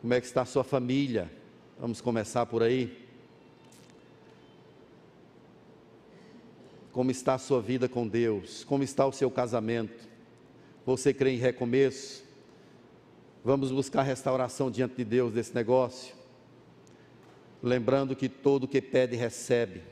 Como 0.00 0.12
é 0.12 0.20
que 0.20 0.26
está 0.26 0.42
a 0.42 0.44
sua 0.44 0.64
família? 0.64 1.30
Vamos 1.78 2.00
começar 2.00 2.46
por 2.46 2.64
aí? 2.64 3.07
Como 6.98 7.12
está 7.12 7.34
a 7.34 7.38
sua 7.38 7.62
vida 7.62 7.88
com 7.88 8.08
Deus? 8.08 8.64
Como 8.64 8.82
está 8.82 9.06
o 9.06 9.12
seu 9.12 9.30
casamento? 9.30 10.08
Você 10.84 11.14
crê 11.14 11.30
em 11.30 11.36
recomeço? 11.38 12.24
Vamos 13.44 13.70
buscar 13.70 14.02
restauração 14.02 14.68
diante 14.68 14.96
de 14.96 15.04
Deus 15.04 15.32
desse 15.32 15.54
negócio. 15.54 16.12
Lembrando 17.62 18.16
que 18.16 18.28
todo 18.28 18.66
que 18.66 18.82
pede, 18.82 19.14
recebe. 19.14 19.82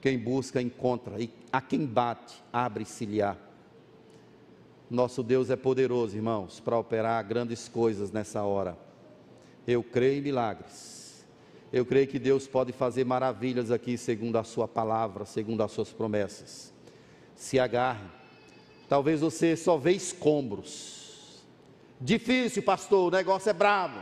Quem 0.00 0.18
busca, 0.18 0.60
encontra. 0.60 1.22
E 1.22 1.30
a 1.52 1.60
quem 1.60 1.86
bate, 1.86 2.42
abre-se-lhe-á. 2.52 3.36
Nosso 4.90 5.22
Deus 5.22 5.50
é 5.50 5.56
poderoso, 5.56 6.16
irmãos, 6.16 6.58
para 6.58 6.76
operar 6.76 7.24
grandes 7.24 7.68
coisas 7.68 8.10
nessa 8.10 8.42
hora. 8.42 8.76
Eu 9.64 9.84
creio 9.84 10.18
em 10.18 10.22
milagres. 10.22 10.97
Eu 11.72 11.84
creio 11.84 12.06
que 12.06 12.18
Deus 12.18 12.46
pode 12.46 12.72
fazer 12.72 13.04
maravilhas 13.04 13.70
aqui, 13.70 13.98
segundo 13.98 14.36
a 14.36 14.44
Sua 14.44 14.66
palavra, 14.66 15.24
segundo 15.24 15.62
as 15.62 15.72
Suas 15.72 15.90
promessas. 15.90 16.72
Se 17.34 17.58
agarre. 17.58 18.06
Talvez 18.88 19.20
você 19.20 19.56
só 19.56 19.76
vê 19.76 19.92
escombros 19.92 20.98
Difícil, 22.00 22.62
pastor, 22.62 23.08
o 23.08 23.16
negócio 23.16 23.50
é 23.50 23.52
bravo. 23.52 24.00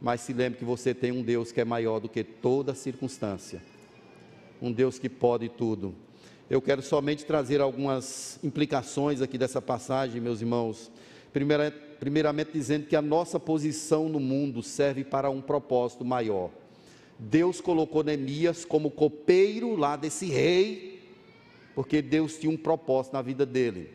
Mas 0.00 0.20
se 0.20 0.32
lembre 0.32 0.58
que 0.58 0.64
você 0.64 0.94
tem 0.94 1.10
um 1.10 1.22
Deus 1.22 1.50
que 1.50 1.60
é 1.60 1.64
maior 1.64 1.98
do 1.98 2.08
que 2.08 2.22
toda 2.22 2.74
circunstância. 2.74 3.60
Um 4.62 4.70
Deus 4.70 4.98
que 4.98 5.08
pode 5.08 5.48
tudo. 5.48 5.92
Eu 6.48 6.62
quero 6.62 6.82
somente 6.82 7.24
trazer 7.24 7.60
algumas 7.60 8.38
implicações 8.44 9.20
aqui 9.20 9.36
dessa 9.36 9.60
passagem, 9.60 10.20
meus 10.20 10.40
irmãos. 10.40 10.90
Primeira, 11.32 11.72
primeiramente, 12.04 12.52
dizendo 12.52 12.86
que 12.86 12.94
a 12.94 13.00
nossa 13.00 13.40
posição 13.40 14.10
no 14.10 14.20
mundo 14.20 14.62
serve 14.62 15.02
para 15.02 15.30
um 15.30 15.40
propósito 15.40 16.04
maior. 16.04 16.50
Deus 17.18 17.62
colocou 17.62 18.04
Neemias 18.04 18.62
como 18.62 18.90
copeiro 18.90 19.74
lá 19.74 19.96
desse 19.96 20.26
rei, 20.26 21.02
porque 21.74 22.02
Deus 22.02 22.36
tinha 22.36 22.52
um 22.52 22.58
propósito 22.58 23.14
na 23.14 23.22
vida 23.22 23.46
dele. 23.46 23.90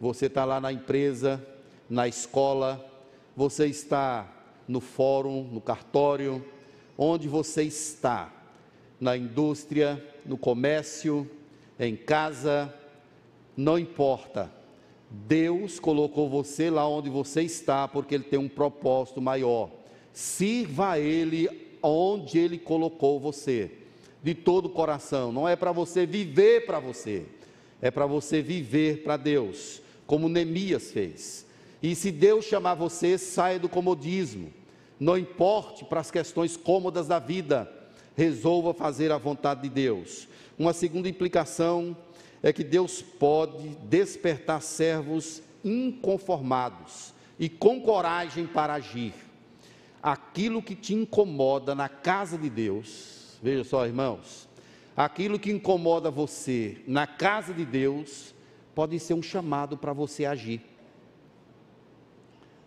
Você 0.00 0.26
está 0.26 0.44
lá 0.44 0.60
na 0.60 0.72
empresa, 0.72 1.46
na 1.88 2.08
escola, 2.08 2.84
você 3.36 3.66
está 3.66 4.28
no 4.66 4.80
fórum, 4.80 5.44
no 5.44 5.60
cartório, 5.60 6.44
onde 6.98 7.28
você 7.28 7.62
está, 7.62 8.32
na 8.98 9.16
indústria, 9.16 10.04
no 10.26 10.36
comércio, 10.36 11.30
em 11.78 11.94
casa, 11.94 12.74
não 13.56 13.78
importa. 13.78 14.63
Deus 15.26 15.78
colocou 15.78 16.28
você 16.28 16.68
lá 16.68 16.88
onde 16.88 17.08
você 17.08 17.42
está, 17.42 17.86
porque 17.86 18.14
Ele 18.14 18.24
tem 18.24 18.38
um 18.38 18.48
propósito 18.48 19.20
maior. 19.22 19.70
Sirva 20.12 20.90
a 20.90 20.98
Ele 20.98 21.48
onde 21.82 22.38
Ele 22.38 22.58
colocou 22.58 23.20
você, 23.20 23.70
de 24.22 24.34
todo 24.34 24.66
o 24.66 24.70
coração. 24.70 25.32
Não 25.32 25.48
é 25.48 25.54
para 25.54 25.72
você 25.72 26.04
viver 26.04 26.66
para 26.66 26.80
você, 26.80 27.24
é 27.80 27.90
para 27.90 28.06
você 28.06 28.42
viver 28.42 29.02
para 29.02 29.16
Deus, 29.16 29.80
como 30.06 30.28
Neemias 30.28 30.90
fez. 30.90 31.46
E 31.82 31.94
se 31.94 32.10
Deus 32.10 32.44
chamar 32.44 32.74
você, 32.74 33.16
saia 33.16 33.58
do 33.58 33.68
comodismo. 33.68 34.52
Não 34.98 35.18
importe 35.18 35.84
para 35.84 36.00
as 36.00 36.10
questões 36.10 36.56
cômodas 36.56 37.06
da 37.08 37.18
vida, 37.18 37.70
resolva 38.16 38.74
fazer 38.74 39.12
a 39.12 39.18
vontade 39.18 39.62
de 39.62 39.68
Deus. 39.68 40.26
Uma 40.58 40.72
segunda 40.72 41.08
implicação 41.08 41.96
é 42.44 42.52
que 42.52 42.62
Deus 42.62 43.00
pode 43.00 43.70
despertar 43.84 44.60
servos 44.60 45.42
inconformados 45.64 47.14
e 47.38 47.48
com 47.48 47.80
coragem 47.80 48.46
para 48.46 48.74
agir. 48.74 49.14
Aquilo 50.02 50.62
que 50.62 50.74
te 50.74 50.92
incomoda 50.92 51.74
na 51.74 51.88
casa 51.88 52.36
de 52.36 52.50
Deus, 52.50 53.38
veja 53.42 53.64
só, 53.64 53.86
irmãos, 53.86 54.46
aquilo 54.94 55.38
que 55.38 55.50
incomoda 55.50 56.10
você 56.10 56.82
na 56.86 57.06
casa 57.06 57.54
de 57.54 57.64
Deus, 57.64 58.34
pode 58.74 59.00
ser 59.00 59.14
um 59.14 59.22
chamado 59.22 59.78
para 59.78 59.94
você 59.94 60.26
agir. 60.26 60.60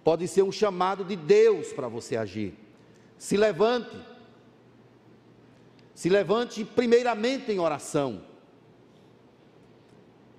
Pode 0.04 0.28
ser 0.28 0.42
um 0.42 0.52
chamado 0.52 1.04
de 1.04 1.16
Deus 1.16 1.72
para 1.72 1.88
você 1.88 2.18
agir. 2.18 2.56
Se 3.20 3.38
levante. 3.38 3.96
Se 5.94 6.10
levante 6.10 6.66
primeiramente 6.66 7.52
em 7.52 7.60
oração. 7.60 8.26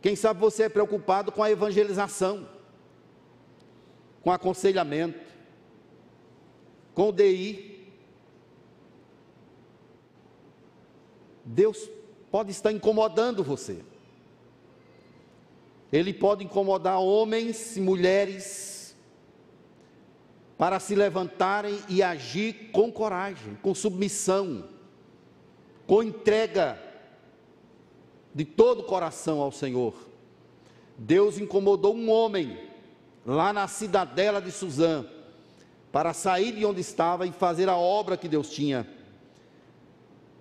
Quem 0.01 0.15
sabe 0.15 0.41
você 0.41 0.65
é 0.65 0.69
preocupado 0.69 1.33
com 1.33 1.43
a 1.43 1.51
evangelização, 1.51 2.49
com 4.23 4.31
aconselhamento, 4.31 5.27
com 6.95 7.09
o 7.09 7.13
DI. 7.13 7.93
Deus 11.45 11.91
pode 12.31 12.51
estar 12.51 12.71
incomodando 12.71 13.43
você. 13.43 13.83
Ele 15.93 16.13
pode 16.13 16.45
incomodar 16.45 17.01
homens 17.01 17.77
e 17.77 17.81
mulheres 17.81 18.97
para 20.59 20.79
se 20.79 20.95
levantarem 20.95 21.79
e 21.89 22.03
agir 22.03 22.71
com 22.73 22.93
coragem, 22.93 23.57
com 23.63 23.75
submissão, 23.75 24.69
com 25.87 26.03
entrega 26.03 26.88
de 28.35 28.45
todo 28.45 28.81
o 28.81 28.85
coração 28.85 29.41
ao 29.41 29.51
Senhor. 29.51 29.95
Deus 30.97 31.39
incomodou 31.39 31.95
um 31.95 32.11
homem 32.11 32.59
lá 33.25 33.53
na 33.53 33.69
cidadela 33.69 34.41
de 34.41 34.51
Suzã 34.51 35.07
para 35.93 36.13
sair 36.13 36.53
de 36.53 36.65
onde 36.65 36.81
estava 36.81 37.27
e 37.27 37.33
fazer 37.33 37.69
a 37.69 37.77
obra 37.77 38.17
que 38.17 38.29
Deus 38.29 38.51
tinha. 38.51 38.87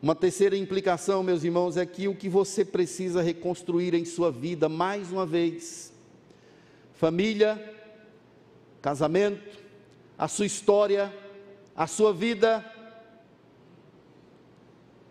Uma 0.02 0.14
terceira 0.14 0.56
implicação, 0.56 1.24
meus 1.24 1.44
irmãos, 1.44 1.76
é 1.76 1.86
que 1.86 2.08
o 2.08 2.16
que 2.16 2.30
você 2.30 2.64
precisa 2.64 3.22
reconstruir 3.22 3.94
em 3.94 4.06
sua 4.06 4.32
vida, 4.32 4.70
mais 4.70 5.12
uma 5.12 5.26
vez, 5.26 5.92
família, 6.94 7.76
casamento, 8.82 9.58
a 10.18 10.28
sua 10.28 10.46
história, 10.46 11.14
a 11.76 11.88
sua 11.88 12.14
vida, 12.14 12.64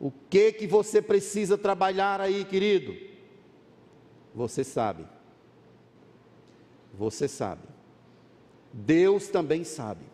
o 0.00 0.10
que 0.10 0.52
que 0.52 0.66
você 0.66 1.00
precisa 1.00 1.56
trabalhar 1.56 2.20
aí, 2.20 2.44
querido? 2.44 2.96
Você 4.34 4.62
sabe. 4.62 5.06
Você 6.94 7.26
sabe. 7.26 7.62
Deus 8.72 9.28
também 9.28 9.64
sabe. 9.64 10.04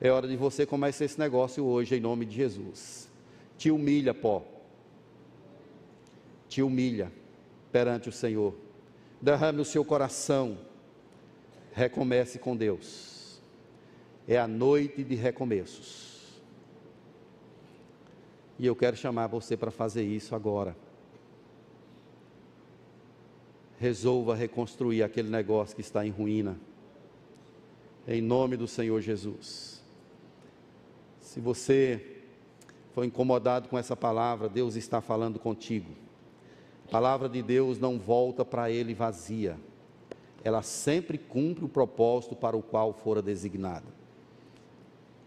É 0.00 0.10
hora 0.10 0.28
de 0.28 0.36
você 0.36 0.64
começar 0.64 1.04
esse 1.04 1.18
negócio 1.18 1.64
hoje 1.64 1.96
em 1.96 2.00
nome 2.00 2.24
de 2.24 2.36
Jesus. 2.36 3.08
Te 3.58 3.70
humilha, 3.70 4.14
pó. 4.14 4.44
Te 6.48 6.62
humilha 6.62 7.12
perante 7.72 8.08
o 8.08 8.12
Senhor. 8.12 8.54
Derrame 9.20 9.60
o 9.60 9.64
seu 9.64 9.84
coração. 9.84 10.58
Recomece 11.72 12.38
com 12.38 12.56
Deus. 12.56 13.40
É 14.26 14.38
a 14.38 14.46
noite 14.46 15.02
de 15.02 15.16
recomeços 15.16 16.09
e 18.60 18.66
eu 18.66 18.76
quero 18.76 18.94
chamar 18.94 19.26
você 19.26 19.56
para 19.56 19.70
fazer 19.70 20.04
isso 20.04 20.34
agora. 20.34 20.76
Resolva 23.78 24.34
reconstruir 24.34 25.02
aquele 25.02 25.30
negócio 25.30 25.74
que 25.74 25.80
está 25.80 26.06
em 26.06 26.10
ruína. 26.10 26.60
Em 28.06 28.20
nome 28.20 28.58
do 28.58 28.68
Senhor 28.68 29.00
Jesus. 29.00 29.82
Se 31.22 31.40
você 31.40 32.18
foi 32.92 33.06
incomodado 33.06 33.66
com 33.66 33.78
essa 33.78 33.96
palavra, 33.96 34.46
Deus 34.46 34.76
está 34.76 35.00
falando 35.00 35.38
contigo. 35.38 35.92
A 36.86 36.90
palavra 36.90 37.30
de 37.30 37.40
Deus 37.40 37.78
não 37.78 37.98
volta 37.98 38.44
para 38.44 38.70
ele 38.70 38.92
vazia. 38.92 39.56
Ela 40.44 40.60
sempre 40.60 41.16
cumpre 41.16 41.64
o 41.64 41.68
propósito 41.68 42.36
para 42.36 42.58
o 42.58 42.62
qual 42.62 42.92
fora 42.92 43.22
designada. 43.22 43.86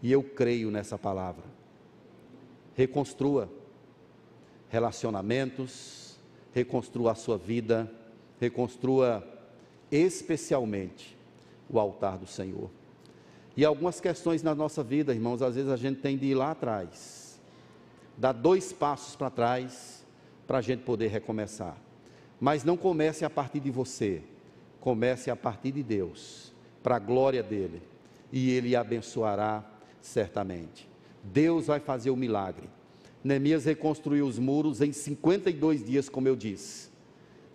E 0.00 0.12
eu 0.12 0.22
creio 0.22 0.70
nessa 0.70 0.96
palavra 0.96 1.63
reconstrua 2.74 3.48
relacionamentos, 4.68 6.18
reconstrua 6.52 7.12
a 7.12 7.14
sua 7.14 7.38
vida, 7.38 7.90
reconstrua 8.40 9.26
especialmente 9.90 11.16
o 11.70 11.78
altar 11.78 12.18
do 12.18 12.26
Senhor. 12.26 12.70
E 13.56 13.64
algumas 13.64 14.00
questões 14.00 14.42
na 14.42 14.54
nossa 14.54 14.82
vida, 14.82 15.14
irmãos, 15.14 15.42
às 15.42 15.54
vezes 15.54 15.70
a 15.70 15.76
gente 15.76 16.00
tem 16.00 16.18
de 16.18 16.26
ir 16.26 16.34
lá 16.34 16.50
atrás, 16.50 17.40
dar 18.18 18.32
dois 18.32 18.72
passos 18.72 19.14
para 19.14 19.30
trás, 19.30 20.04
para 20.46 20.58
a 20.58 20.60
gente 20.60 20.82
poder 20.82 21.08
recomeçar. 21.08 21.76
Mas 22.40 22.64
não 22.64 22.76
comece 22.76 23.24
a 23.24 23.30
partir 23.30 23.60
de 23.60 23.70
você, 23.70 24.22
comece 24.80 25.30
a 25.30 25.36
partir 25.36 25.70
de 25.70 25.82
Deus, 25.82 26.52
para 26.82 26.96
a 26.96 26.98
glória 26.98 27.42
dele, 27.42 27.80
e 28.32 28.50
ele 28.50 28.74
abençoará 28.74 29.64
certamente. 30.00 30.93
Deus 31.24 31.66
vai 31.66 31.80
fazer 31.80 32.10
o 32.10 32.16
milagre. 32.16 32.68
Neemias 33.22 33.64
reconstruiu 33.64 34.26
os 34.26 34.38
muros 34.38 34.80
em 34.80 34.92
52 34.92 35.84
dias, 35.84 36.08
como 36.08 36.28
eu 36.28 36.36
disse. 36.36 36.90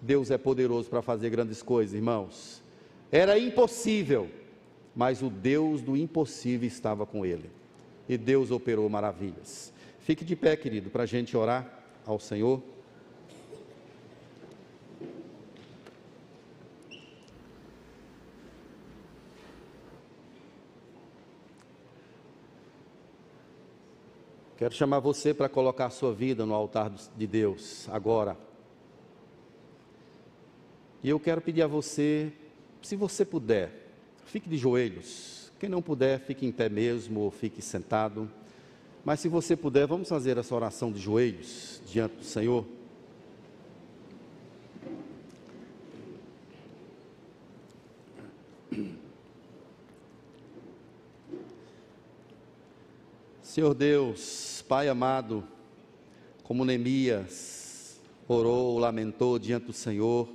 Deus 0.01 0.31
é 0.31 0.37
poderoso 0.37 0.89
para 0.89 1.01
fazer 1.01 1.29
grandes 1.29 1.61
coisas, 1.61 1.93
irmãos. 1.93 2.63
Era 3.11 3.37
impossível, 3.37 4.29
mas 4.95 5.21
o 5.21 5.29
Deus 5.29 5.81
do 5.81 5.95
impossível 5.95 6.67
estava 6.67 7.05
com 7.05 7.25
ele. 7.25 7.49
E 8.07 8.17
Deus 8.17 8.49
operou 8.49 8.89
maravilhas. 8.89 9.71
Fique 9.99 10.25
de 10.25 10.35
pé, 10.35 10.55
querido, 10.55 10.89
para 10.89 11.03
a 11.03 11.05
gente 11.05 11.37
orar 11.37 11.83
ao 12.05 12.19
Senhor. 12.19 12.63
Quero 24.59 24.73
chamar 24.73 24.99
você 24.99 25.33
para 25.33 25.47
colocar 25.47 25.85
a 25.85 25.89
sua 25.89 26.13
vida 26.13 26.45
no 26.45 26.53
altar 26.53 26.91
de 27.15 27.25
Deus 27.25 27.87
agora. 27.87 28.35
E 31.01 31.07
eu 31.07 31.17
quero 31.17 31.39
pedir 31.39 31.61
a 31.61 31.67
você, 31.67 32.33
se 32.81 32.97
você 32.97 33.23
puder, 33.23 33.71
fique 34.25 34.49
de 34.49 34.57
joelhos. 34.57 35.49
Quem 35.57 35.69
não 35.69 35.81
puder, 35.81 36.19
fique 36.19 36.45
em 36.45 36.51
pé 36.51 36.67
mesmo 36.67 37.21
ou 37.21 37.31
fique 37.31 37.61
sentado. 37.61 38.29
Mas 39.05 39.21
se 39.21 39.29
você 39.29 39.55
puder, 39.55 39.87
vamos 39.87 40.09
fazer 40.09 40.37
essa 40.37 40.53
oração 40.53 40.91
de 40.91 40.99
joelhos 40.99 41.81
diante 41.85 42.15
do 42.17 42.25
Senhor. 42.25 42.65
Senhor 53.41 53.73
Deus, 53.73 54.48
Pai 54.69 54.87
amado, 54.87 55.43
como 56.43 56.63
Neemias 56.63 57.99
orou, 58.27 58.77
lamentou 58.77 59.39
diante 59.39 59.65
do 59.65 59.73
Senhor, 59.73 60.29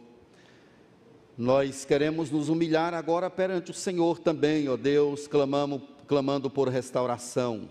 nós 1.39 1.85
queremos 1.85 2.32
nos 2.32 2.49
humilhar 2.49 2.95
agora 2.95 3.30
perante 3.30 3.70
o 3.70 3.74
Senhor 3.74 4.18
também, 4.18 4.68
ó 4.68 4.76
Deus, 4.76 5.28
clamamos, 5.28 5.82
clamando 6.09 6.51
por 6.51 6.68
restauração, 6.68 7.70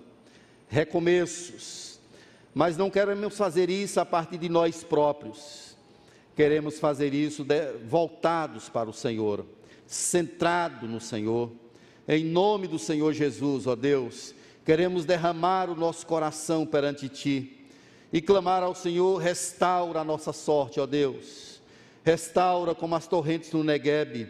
recomeços, 0.69 1.99
mas 2.53 2.77
não 2.77 2.89
queremos 2.89 3.35
fazer 3.35 3.69
isso 3.69 3.99
a 3.99 4.05
partir 4.05 4.37
de 4.37 4.47
nós 4.47 4.85
próprios, 4.85 5.75
queremos 6.33 6.79
fazer 6.79 7.13
isso 7.13 7.43
de, 7.43 7.73
voltados 7.89 8.69
para 8.69 8.89
o 8.89 8.93
Senhor, 8.93 9.45
centrado 9.85 10.87
no 10.87 11.01
Senhor, 11.01 11.51
em 12.07 12.23
nome 12.23 12.69
do 12.69 12.79
Senhor 12.79 13.11
Jesus, 13.11 13.67
ó 13.67 13.75
Deus 13.75 14.33
queremos 14.65 15.05
derramar 15.05 15.69
o 15.69 15.75
nosso 15.75 16.05
coração 16.05 16.65
perante 16.65 17.09
Ti 17.09 17.65
e 18.11 18.21
clamar 18.21 18.63
ao 18.63 18.75
Senhor: 18.75 19.17
restaura 19.17 19.99
a 20.01 20.03
nossa 20.03 20.31
sorte, 20.31 20.79
ó 20.79 20.85
Deus, 20.85 21.61
restaura 22.03 22.73
como 22.73 22.95
as 22.95 23.07
torrentes 23.07 23.51
no 23.51 23.63
Negueb, 23.63 24.27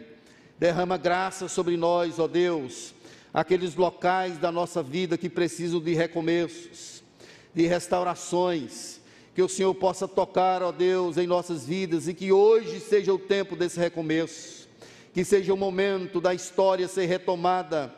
derrama 0.58 0.96
graça 0.96 1.48
sobre 1.48 1.76
nós, 1.76 2.18
ó 2.18 2.26
Deus, 2.26 2.94
aqueles 3.32 3.74
locais 3.74 4.38
da 4.38 4.50
nossa 4.50 4.82
vida 4.82 5.18
que 5.18 5.28
precisam 5.28 5.80
de 5.80 5.94
recomeços, 5.94 7.02
de 7.54 7.66
restaurações, 7.66 9.00
que 9.34 9.42
o 9.42 9.48
Senhor 9.48 9.74
possa 9.74 10.06
tocar, 10.06 10.62
ó 10.62 10.70
Deus, 10.72 11.16
em 11.16 11.26
nossas 11.26 11.66
vidas 11.66 12.08
e 12.08 12.14
que 12.14 12.32
hoje 12.32 12.80
seja 12.80 13.12
o 13.12 13.18
tempo 13.18 13.56
desse 13.56 13.78
recomeço, 13.78 14.68
que 15.12 15.24
seja 15.24 15.52
o 15.52 15.56
momento 15.56 16.20
da 16.20 16.34
história 16.34 16.88
ser 16.88 17.06
retomada 17.06 17.92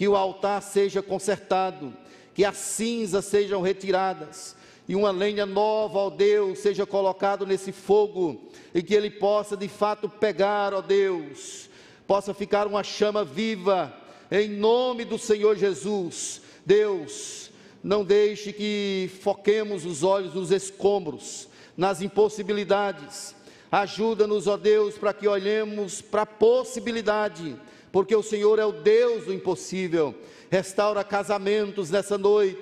que 0.00 0.08
o 0.08 0.16
altar 0.16 0.62
seja 0.62 1.02
consertado, 1.02 1.92
que 2.32 2.42
as 2.42 2.56
cinzas 2.56 3.26
sejam 3.26 3.60
retiradas 3.60 4.56
e 4.88 4.96
uma 4.96 5.10
lenha 5.10 5.44
nova, 5.44 5.98
ó 5.98 6.08
Deus, 6.08 6.60
seja 6.60 6.86
colocado 6.86 7.44
nesse 7.44 7.70
fogo 7.70 8.48
e 8.74 8.82
que 8.82 8.94
ele 8.94 9.10
possa 9.10 9.58
de 9.58 9.68
fato 9.68 10.08
pegar, 10.08 10.72
ó 10.72 10.80
Deus, 10.80 11.68
possa 12.06 12.32
ficar 12.32 12.66
uma 12.66 12.82
chama 12.82 13.22
viva, 13.26 13.94
em 14.30 14.48
nome 14.48 15.04
do 15.04 15.18
Senhor 15.18 15.54
Jesus. 15.54 16.40
Deus, 16.64 17.50
não 17.84 18.02
deixe 18.02 18.54
que 18.54 19.10
foquemos 19.20 19.84
os 19.84 20.02
olhos 20.02 20.32
nos 20.32 20.50
escombros, 20.50 21.46
nas 21.76 22.00
impossibilidades. 22.00 23.34
Ajuda-nos, 23.70 24.46
ó 24.46 24.56
Deus, 24.56 24.96
para 24.96 25.12
que 25.12 25.28
olhemos 25.28 26.00
para 26.00 26.22
a 26.22 26.26
possibilidade, 26.26 27.54
porque 27.92 28.14
o 28.14 28.22
Senhor 28.22 28.58
é 28.58 28.64
o 28.64 28.72
Deus 28.72 29.24
do 29.24 29.34
impossível. 29.34 30.14
Restaura 30.50 31.04
casamentos 31.04 31.90
nessa 31.90 32.18
noite, 32.18 32.58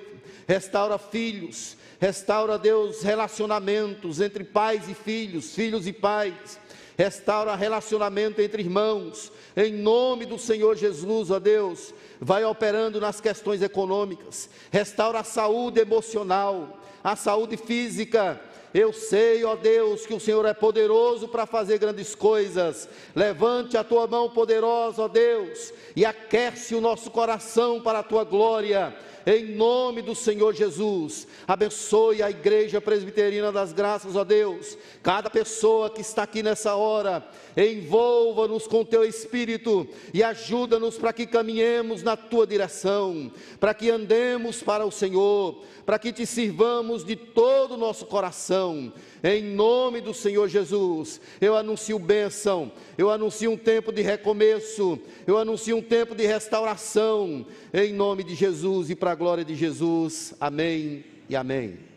restaura 0.47 0.97
filhos, 0.97 1.75
restaura, 1.99 2.57
Deus, 2.57 3.01
relacionamentos 3.01 4.21
entre 4.21 4.43
pais 4.43 4.87
e 4.87 4.93
filhos, 4.93 5.53
filhos 5.53 5.87
e 5.87 5.93
pais. 5.93 6.59
Restaura 6.97 7.55
relacionamento 7.55 8.41
entre 8.41 8.61
irmãos, 8.61 9.31
em 9.55 9.71
nome 9.71 10.25
do 10.25 10.37
Senhor 10.37 10.75
Jesus, 10.75 11.31
ó 11.31 11.39
Deus, 11.39 11.93
vai 12.19 12.43
operando 12.43 12.99
nas 12.99 13.21
questões 13.21 13.61
econômicas, 13.61 14.49
restaura 14.69 15.19
a 15.19 15.23
saúde 15.23 15.79
emocional, 15.79 16.77
a 17.01 17.15
saúde 17.15 17.55
física, 17.55 18.41
eu 18.73 18.93
sei, 18.93 19.43
ó 19.43 19.55
Deus, 19.55 20.05
que 20.05 20.13
o 20.13 20.19
Senhor 20.19 20.45
é 20.45 20.53
poderoso 20.53 21.27
para 21.27 21.45
fazer 21.45 21.77
grandes 21.77 22.13
coisas. 22.13 22.87
Levante 23.15 23.77
a 23.77 23.83
tua 23.83 24.05
mão 24.07 24.29
poderosa, 24.29 25.03
ó 25.03 25.07
Deus, 25.07 25.73
e 25.95 26.05
aquece 26.05 26.75
o 26.75 26.81
nosso 26.81 27.09
coração 27.09 27.81
para 27.81 27.99
a 27.99 28.03
tua 28.03 28.23
glória 28.23 28.95
em 29.25 29.45
nome 29.55 30.01
do 30.01 30.15
Senhor 30.15 30.53
Jesus. 30.53 31.27
Abençoe 31.47 32.21
a 32.21 32.29
Igreja 32.29 32.79
Presbiteriana 32.79 33.51
das 33.51 33.73
Graças, 33.73 34.15
ó 34.15 34.23
Deus, 34.23 34.77
cada 35.01 35.29
pessoa 35.29 35.89
que 35.89 36.01
está 36.01 36.23
aqui 36.23 36.43
nessa 36.43 36.75
hora, 36.75 37.27
envolva-nos 37.55 38.67
com 38.67 38.85
teu 38.85 39.03
Espírito 39.03 39.87
e 40.13 40.23
ajuda-nos 40.23 40.97
para 40.97 41.13
que 41.13 41.25
caminhemos 41.25 42.03
na 42.03 42.15
tua 42.15 42.45
direção, 42.45 43.31
para 43.59 43.73
que 43.73 43.89
andemos 43.89 44.61
para 44.63 44.85
o 44.85 44.91
Senhor, 44.91 45.63
para 45.85 45.99
que 45.99 46.11
te 46.13 46.25
sirvamos 46.25 47.03
de 47.03 47.15
todo 47.15 47.73
o 47.73 47.77
nosso 47.77 48.05
coração 48.05 48.91
em 49.23 49.43
nome 49.43 50.01
do 50.01 50.13
Senhor 50.13 50.47
Jesus, 50.47 51.19
eu 51.41 51.55
anuncio 51.55 51.99
bênção, 51.99 52.71
eu 52.97 53.09
anuncio 53.09 53.51
um 53.51 53.57
tempo 53.57 53.91
de 53.91 54.01
recomeço, 54.01 54.99
eu 55.27 55.37
anuncio 55.37 55.77
um 55.77 55.81
tempo 55.81 56.15
de 56.15 56.25
restauração, 56.25 57.45
em 57.73 57.93
nome 57.93 58.23
de 58.23 58.35
Jesus 58.35 58.89
e 58.89 58.95
para 58.95 59.11
a 59.11 59.15
glória 59.15 59.43
de 59.43 59.55
Jesus. 59.55 60.33
Amém 60.39 61.03
e 61.27 61.35
amém. 61.35 61.88